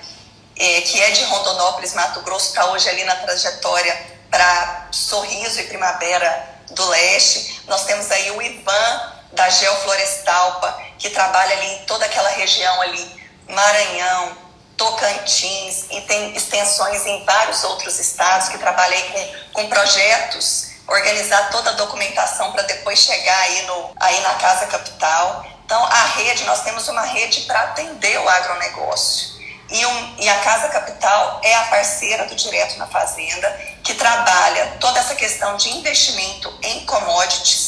eh, 0.57 0.81
que 0.83 1.01
é 1.01 1.11
de 1.11 1.25
Rondonópolis, 1.25 1.95
Mato 1.95 2.21
Grosso, 2.23 2.49
está 2.49 2.67
hoje 2.67 2.89
ali 2.89 3.05
na 3.05 3.17
trajetória 3.17 4.19
para 4.31 4.89
Sorriso 4.91 5.61
e 5.61 5.65
Primavera 5.65 6.57
do 6.71 6.89
Leste. 6.89 7.63
Nós 7.67 7.85
temos 7.85 8.11
aí 8.11 8.31
o 8.31 8.43
Ivan 8.43 9.13
da 9.33 9.49
Geoflorestalpa, 9.49 10.88
que 10.99 11.11
trabalha 11.11 11.53
ali 11.57 11.75
em 11.75 11.85
toda 11.85 12.05
aquela 12.05 12.31
região 12.31 12.83
ali, 12.83 13.29
Maranhão, 13.49 14.37
Tocantins, 14.77 15.87
e 15.91 16.01
tem 16.03 16.37
extensões 16.37 17.05
em 17.07 17.25
vários 17.25 17.65
outros 17.65 17.99
estados, 17.99 18.49
que 18.49 18.59
trabalha 18.59 18.97
com, 19.11 19.63
com 19.63 19.69
projetos 19.69 20.69
organizar 20.89 21.51
toda 21.51 21.71
a 21.71 21.75
documentação 21.75 22.51
para 22.53 22.63
depois 22.63 22.99
chegar 22.99 23.39
aí, 23.43 23.63
no, 23.67 23.93
aí 24.01 24.21
na 24.23 24.35
Casa 24.35 24.67
Capital. 24.67 25.45
Então, 25.65 25.85
a 25.85 26.05
rede, 26.17 26.45
nós 26.45 26.63
temos 26.63 26.89
uma 26.89 27.03
rede 27.03 27.43
para 27.43 27.61
atender 27.61 28.19
o 28.19 28.29
agronegócio. 28.29 29.37
E, 29.71 29.85
um, 29.85 30.17
e, 30.19 30.27
a 30.27 30.39
Casa 30.39 30.69
Capital 30.69 31.43
é 31.45 31.55
a 31.55 31.65
parceira 31.65 32.25
do 32.25 32.35
Direto 32.35 32.79
na 32.79 32.87
Fazenda, 32.87 33.51
que 33.85 33.93
trabalha 33.93 34.79
toda 34.81 34.99
essa 34.99 35.15
questão 35.15 35.59
de 35.59 35.69
investimento 35.77 36.59
em 36.63 36.87
commodities 36.87 37.68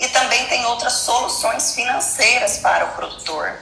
e 0.00 0.08
também 0.08 0.46
tem 0.46 0.64
outras 0.66 0.92
soluções 0.94 1.74
financeiras 1.74 2.58
para 2.58 2.86
o 2.86 2.92
produtor 2.92 3.58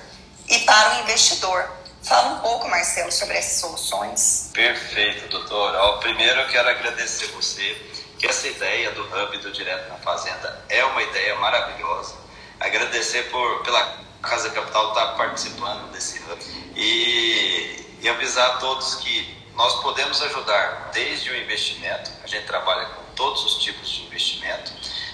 e 0.48 0.58
para 0.60 0.96
o 0.96 1.00
investidor. 1.00 1.70
Fala 2.02 2.34
um 2.34 2.38
pouco, 2.40 2.68
Marcelo, 2.68 3.12
sobre 3.12 3.36
essas 3.36 3.60
soluções. 3.60 4.50
Perfeito, 4.54 5.28
doutor. 5.28 5.98
primeiro 6.00 6.40
eu 6.40 6.48
quero 6.48 6.68
agradecer 6.68 7.26
você 7.28 7.76
que 8.18 8.26
essa 8.26 8.48
ideia 8.48 8.90
do 8.92 9.02
hub 9.02 9.38
do 9.38 9.52
Direto 9.52 9.88
na 9.88 9.96
Fazenda 9.96 10.64
é 10.68 10.84
uma 10.84 11.02
ideia 11.02 11.36
maravilhosa. 11.36 12.14
Agradecer 12.58 13.30
por, 13.30 13.62
pela 13.62 13.98
Casa 14.22 14.50
Capital 14.50 14.88
estar 14.88 15.06
participando 15.16 15.90
desse 15.92 16.18
hub. 16.18 16.42
E 16.76 17.80
e 18.00 18.08
avisar 18.08 18.50
a 18.50 18.52
todos 18.54 18.96
que 18.96 19.36
nós 19.54 19.82
podemos 19.82 20.20
ajudar 20.22 20.90
desde 20.92 21.30
o 21.30 21.36
investimento, 21.36 22.10
a 22.24 22.26
gente 22.26 22.46
trabalha 22.46 22.86
com 22.86 23.02
todos 23.14 23.44
os 23.44 23.62
tipos 23.62 23.88
de 23.90 24.02
investimento, 24.04 24.72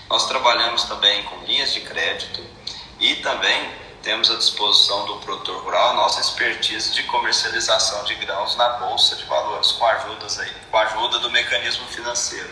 nós 0.08 0.26
trabalhamos 0.26 0.84
também 0.84 1.22
com 1.24 1.44
linhas 1.44 1.72
de 1.72 1.80
crédito 1.80 2.42
e 3.00 3.16
também 3.16 3.70
temos 4.02 4.30
à 4.30 4.36
disposição 4.36 5.04
do 5.04 5.16
produtor 5.16 5.64
rural 5.64 5.90
a 5.90 5.94
nossa 5.94 6.20
expertise 6.20 6.94
de 6.94 7.02
comercialização 7.04 8.04
de 8.04 8.14
grãos 8.14 8.56
na 8.56 8.68
bolsa 8.74 9.16
de 9.16 9.24
valores 9.24 9.72
com, 9.72 9.84
ajudas 9.84 10.38
aí, 10.38 10.52
com 10.70 10.76
a 10.76 10.82
ajuda 10.82 11.18
do 11.18 11.30
mecanismo 11.30 11.84
financeiro. 11.88 12.48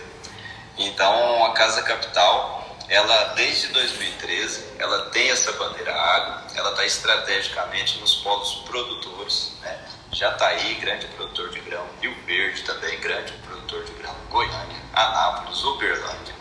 Então, 0.77 1.45
a 1.45 1.53
Casa 1.53 1.83
Capital, 1.83 2.77
ela 2.89 3.35
desde 3.35 3.69
2013, 3.69 4.65
ela 4.81 5.11
tem 5.11 5.31
essa 5.31 5.53
bandeira 5.53 5.95
água, 5.95 6.45
ela 6.57 6.71
está 6.71 6.85
estrategicamente 6.85 7.99
nos 8.01 8.17
polos 8.17 8.55
produtores, 8.67 9.53
né? 9.63 9.79
Jataí, 10.13 10.75
grande 10.75 11.07
produtor 11.07 11.51
de 11.51 11.61
grão, 11.61 11.87
Rio 12.01 12.17
Verde 12.27 12.63
também, 12.63 12.99
grande 12.99 13.33
produtor 13.33 13.85
de 13.85 13.93
grão, 13.93 14.15
Goiânia, 14.29 14.83
Anápolis, 14.93 15.63
Uberlândia. 15.63 16.34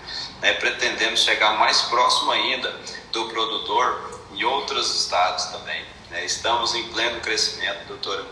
Né? 0.43 0.53
Pretendemos 0.55 1.21
chegar 1.21 1.57
mais 1.57 1.83
próximo 1.83 2.29
ainda 2.33 2.75
do 3.13 3.29
produtor 3.29 4.21
em 4.35 4.43
outros 4.43 4.93
estados 4.93 5.45
também. 5.45 5.83
Né? 6.11 6.25
Estamos 6.25 6.75
em 6.75 6.83
pleno 6.89 7.21
crescimento, 7.21 7.87
doutora. 7.87 8.25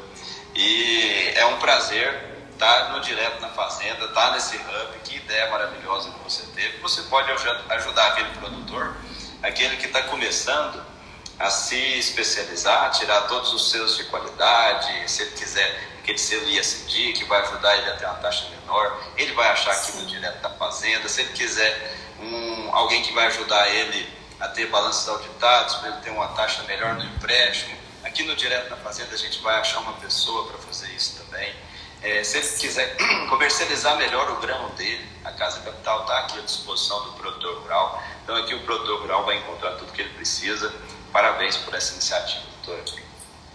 E 0.54 1.32
é 1.36 1.46
um 1.46 1.58
prazer 1.58 2.30
estar 2.52 2.92
no 2.92 3.00
Direto 3.00 3.40
na 3.40 3.48
Fazenda, 3.50 4.06
estar 4.06 4.34
nesse 4.34 4.58
hub. 4.58 5.00
Que 5.06 5.16
ideia 5.16 5.50
maravilhosa 5.50 6.12
que 6.12 6.20
você 6.20 6.44
teve. 6.54 6.80
Você 6.80 7.02
pode 7.04 7.32
ajudar 7.70 8.08
aquele 8.08 8.30
produtor, 8.32 8.94
aquele 9.42 9.78
que 9.78 9.88
está 9.88 10.04
começando 10.04 10.84
a 11.40 11.50
se 11.50 11.98
especializar, 11.98 12.92
tirar 12.92 13.22
todos 13.22 13.54
os 13.54 13.72
seus 13.72 13.96
de 13.96 14.04
qualidade, 14.04 15.10
se 15.10 15.24
ele 15.24 15.32
quiser 15.32 15.90
aquele 16.00 16.18
selo 16.18 16.50
ISD, 16.50 17.14
que 17.14 17.24
vai 17.24 17.42
ajudar 17.42 17.78
ele 17.78 17.90
a 17.90 17.96
ter 17.96 18.06
uma 18.06 18.16
taxa 18.16 18.48
menor, 18.50 19.02
ele 19.16 19.34
vai 19.34 19.50
achar 19.50 19.72
aqui 19.72 19.94
no 19.94 20.06
Direto 20.06 20.42
da 20.42 20.50
Fazenda, 20.52 21.08
se 21.08 21.22
ele 21.22 21.32
quiser 21.34 22.01
um, 22.22 22.76
alguém 22.76 23.02
que 23.02 23.14
vai 23.14 23.28
ajudar 23.28 23.68
ele 23.70 24.08
a 24.40 24.48
ter 24.48 24.68
balanços 24.68 25.08
auditados, 25.08 25.76
para 25.76 25.90
ele 25.90 25.98
ter 25.98 26.10
uma 26.10 26.30
taxa 26.30 26.64
melhor 26.64 26.96
no 26.96 27.04
empréstimo. 27.04 27.78
Aqui 28.04 28.24
no 28.24 28.36
Direto 28.36 28.70
na 28.70 28.78
Fazenda 28.78 29.14
a 29.14 29.18
gente 29.18 29.40
vai 29.42 29.60
achar 29.60 29.80
uma 29.80 29.94
pessoa 29.94 30.48
para 30.48 30.58
fazer 30.58 30.90
isso 30.90 31.24
também. 31.24 31.54
É, 32.02 32.24
se 32.24 32.38
ele 32.38 32.48
quiser 32.48 32.98
comercializar 33.30 33.96
melhor 33.98 34.32
o 34.32 34.36
grão 34.38 34.70
dele, 34.72 35.08
a 35.24 35.32
Casa 35.32 35.60
Capital 35.60 36.02
está 36.02 36.20
aqui 36.20 36.40
à 36.40 36.42
disposição 36.42 37.04
do 37.04 37.14
produtor 37.14 37.62
rural. 37.62 38.04
Então 38.24 38.36
aqui 38.36 38.56
o 38.56 38.64
produtor 38.64 39.02
rural 39.02 39.24
vai 39.26 39.38
encontrar 39.38 39.74
tudo 39.74 39.92
que 39.92 40.02
ele 40.02 40.14
precisa. 40.16 40.74
Parabéns 41.14 41.58
por 41.58 41.76
essa 41.76 41.94
iniciativa, 41.94 42.44
doutora. 42.64 43.02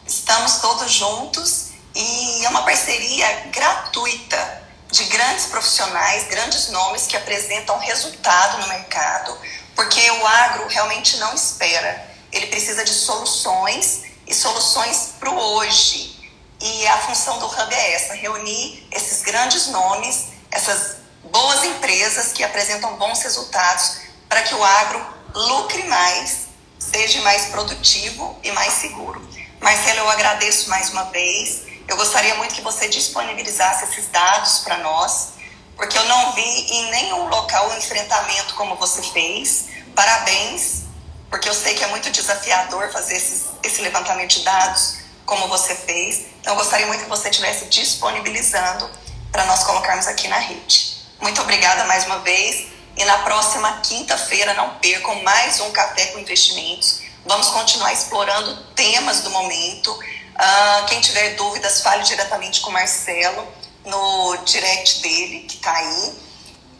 Estamos 0.07 0.59
todos 0.59 0.93
juntos 0.93 1.73
e 1.93 2.45
é 2.45 2.49
uma 2.49 2.63
parceria 2.63 3.47
gratuita 3.47 4.66
de 4.91 5.05
grandes 5.05 5.47
profissionais, 5.47 6.29
grandes 6.29 6.69
nomes 6.69 7.07
que 7.07 7.17
apresentam 7.17 7.79
resultado 7.79 8.61
no 8.61 8.69
mercado, 8.69 9.37
porque 9.75 10.11
o 10.11 10.27
agro 10.27 10.67
realmente 10.69 11.17
não 11.19 11.35
espera. 11.35 12.11
Ele 12.33 12.47
precisa 12.47 12.85
de 12.85 12.93
soluções 12.93 14.03
e 14.27 14.35
soluções 14.35 15.15
para 15.19 15.31
o 15.31 15.39
hoje. 15.39 16.15
E 16.61 16.87
a 16.87 16.99
função 16.99 17.39
do 17.39 17.47
Hub 17.47 17.75
é 17.75 17.93
essa: 17.95 18.15
reunir 18.15 18.89
esses 18.91 19.23
grandes 19.23 19.67
nomes, 19.69 20.29
essas 20.51 20.97
boas 21.25 21.65
empresas 21.65 22.33
que 22.33 22.43
apresentam 22.43 22.97
bons 22.97 23.23
resultados 23.23 23.99
para 24.29 24.43
que 24.43 24.55
o 24.55 24.65
agro 24.65 25.07
lucre 25.35 25.83
mais, 25.85 26.47
seja 26.79 27.21
mais 27.23 27.47
produtivo 27.47 28.39
e 28.43 28.51
mais 28.53 28.73
seguro. 28.75 29.27
Marcelo, 29.61 30.01
eu 30.01 30.11
agradeço 30.11 30.71
mais 30.71 30.91
uma 30.91 31.05
vez. 31.05 31.66
Eu 31.89 31.97
gostaria 31.97 32.35
muito 32.35 32.55
que 32.55 32.63
você 32.63 32.89
disponibilizasse 32.89 33.85
esses 33.85 34.09
dados 34.09 34.61
para 34.61 34.79
nós 34.79 35.37
porque 35.77 35.97
eu 35.97 36.05
não 36.07 36.33
vi 36.33 36.43
em 36.43 36.91
nenhum 36.91 37.29
local 37.29 37.71
um 37.71 37.77
enfrentamento 37.77 38.55
como 38.55 38.77
você 38.77 39.03
fez. 39.03 39.67
Parabéns, 39.95 40.85
porque 41.31 41.49
eu 41.49 41.55
sei 41.55 41.75
que 41.75 41.85
é 41.85 41.87
muito 41.89 42.11
desafiador 42.11 42.91
fazer 42.91 43.17
esses, 43.17 43.45
esse 43.63 43.83
levantamento 43.83 44.31
de 44.31 44.41
dados 44.43 44.99
como 45.27 45.47
você 45.49 45.75
fez. 45.75 46.27
Então, 46.41 46.55
eu 46.55 46.57
gostaria 46.57 46.87
muito 46.87 47.05
que 47.05 47.11
você 47.11 47.29
estivesse 47.29 47.67
disponibilizando 47.67 48.91
para 49.31 49.45
nós 49.45 49.65
colocarmos 49.65 50.07
aqui 50.07 50.29
na 50.29 50.39
rede. 50.39 50.97
Muito 51.21 51.41
obrigada 51.43 51.85
mais 51.85 52.07
uma 52.07 52.21
vez. 52.21 52.69
E 52.97 53.05
na 53.05 53.19
próxima 53.19 53.81
quinta-feira, 53.83 54.55
não 54.55 54.77
percam 54.77 55.23
mais 55.23 55.61
um 55.61 55.71
Café 55.73 56.07
com 56.07 56.19
Investimentos. 56.19 57.03
Vamos 57.27 57.49
continuar 57.49 57.93
explorando 57.93 58.65
temas 58.75 59.21
do 59.21 59.31
momento. 59.31 59.99
Uh, 60.37 60.87
quem 60.87 61.01
tiver 61.01 61.35
dúvidas, 61.35 61.81
fale 61.81 62.03
diretamente 62.03 62.61
com 62.61 62.69
o 62.69 62.73
Marcelo 62.73 63.47
no 63.87 64.37
direct 64.45 65.01
dele, 65.01 65.47
que 65.49 65.57
está 65.57 65.73
aí, 65.73 66.15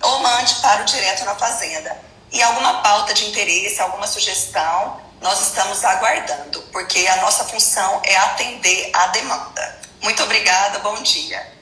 ou 0.03 0.19
mande 0.21 0.55
para 0.57 0.83
o 0.83 0.85
Direto 0.85 1.25
na 1.25 1.35
Fazenda. 1.35 1.99
E 2.31 2.43
alguma 2.43 2.83
pauta 2.83 3.15
de 3.15 3.27
interesse, 3.27 3.81
alguma 3.81 4.07
sugestão, 4.07 5.01
nós 5.23 5.41
estamos 5.41 5.83
aguardando, 5.85 6.61
porque 6.73 7.07
a 7.07 7.17
nossa 7.17 7.45
função 7.45 8.03
é 8.05 8.17
atender 8.17 8.91
a 8.93 9.07
demanda. 9.07 9.81
Muito 10.03 10.23
obrigada, 10.23 10.81
bom 10.81 11.03
dia. 11.03 11.55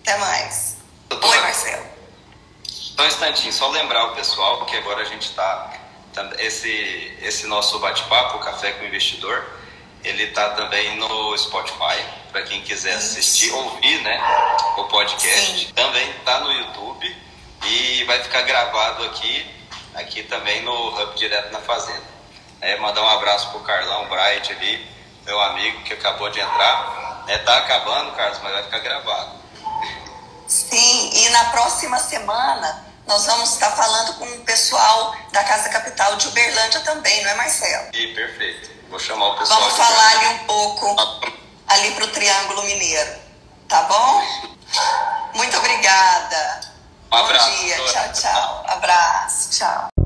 Até 0.00 0.16
mais. 0.16 0.76
Doutora, 1.08 1.36
Oi, 1.36 1.42
Marcelo. 1.42 1.86
Só 2.66 3.02
um 3.02 3.06
instantinho, 3.06 3.52
só 3.52 3.68
lembrar 3.68 4.12
o 4.12 4.14
pessoal 4.14 4.64
que 4.64 4.76
agora 4.76 5.02
a 5.02 5.04
gente 5.04 5.28
está. 5.28 5.72
Esse, 6.38 7.18
esse 7.20 7.46
nosso 7.46 7.78
bate-papo, 7.80 8.38
Café 8.38 8.72
com 8.72 8.84
o 8.84 8.86
Investidor, 8.86 9.44
ele 10.04 10.24
está 10.24 10.50
também 10.50 10.96
no 10.96 11.36
Spotify, 11.38 12.04
para 12.30 12.42
quem 12.42 12.60
quiser 12.62 12.94
assistir, 12.94 13.50
ouvir 13.52 14.02
né, 14.02 14.20
o 14.76 14.84
podcast. 14.84 15.66
Sim. 15.66 15.72
Também 15.72 16.08
está 16.10 16.40
no 16.40 16.52
YouTube 16.52 17.16
e 17.64 18.04
vai 18.04 18.22
ficar 18.22 18.42
gravado 18.42 19.04
aqui, 19.04 19.50
aqui 19.94 20.22
também 20.24 20.62
no 20.62 20.88
Hub 20.88 21.16
Direto 21.16 21.50
na 21.52 21.60
Fazenda. 21.60 22.14
É, 22.60 22.76
mandar 22.78 23.02
um 23.02 23.08
abraço 23.08 23.50
pro 23.50 23.60
Carlão 23.60 24.08
Bright 24.08 24.52
ali, 24.52 24.86
meu 25.24 25.40
amigo 25.40 25.82
que 25.84 25.94
acabou 25.94 26.30
de 26.30 26.38
entrar. 26.38 27.24
É, 27.26 27.38
tá 27.38 27.56
acabando, 27.56 28.12
Carlos, 28.12 28.38
mas 28.42 28.52
vai 28.52 28.62
ficar 28.64 28.78
gravado. 28.80 29.44
Sim, 30.46 31.10
e 31.14 31.30
na 31.30 31.44
próxima 31.46 31.98
semana 31.98 32.84
nós 33.06 33.24
vamos 33.24 33.52
estar 33.54 33.70
falando 33.70 34.14
com 34.18 34.24
o 34.24 34.40
pessoal 34.40 35.14
da 35.32 35.42
Casa 35.44 35.70
Capital 35.70 36.16
de 36.16 36.28
Uberlândia 36.28 36.80
também, 36.80 37.22
não 37.22 37.30
é, 37.30 37.34
Marcelo? 37.34 37.86
Sim, 37.94 38.14
perfeito. 38.14 38.73
Vou 38.90 38.98
chamar 38.98 39.28
o 39.28 39.38
pessoal. 39.38 39.60
Vamos 39.60 39.76
falar 39.76 40.10
ali 40.10 40.26
um 40.28 40.38
pouco, 40.46 40.96
ali 41.68 41.90
para 41.92 42.04
o 42.04 42.08
Triângulo 42.08 42.62
Mineiro, 42.62 43.12
tá 43.68 43.82
bom? 43.84 44.22
Muito 45.34 45.56
obrigada. 45.56 46.60
Um 47.12 47.16
abraço. 47.16 47.50
Bom 47.50 47.56
dia, 47.56 47.76
tchau, 47.86 48.12
tchau. 48.12 48.64
Abraço, 48.68 49.50
tchau. 49.50 50.03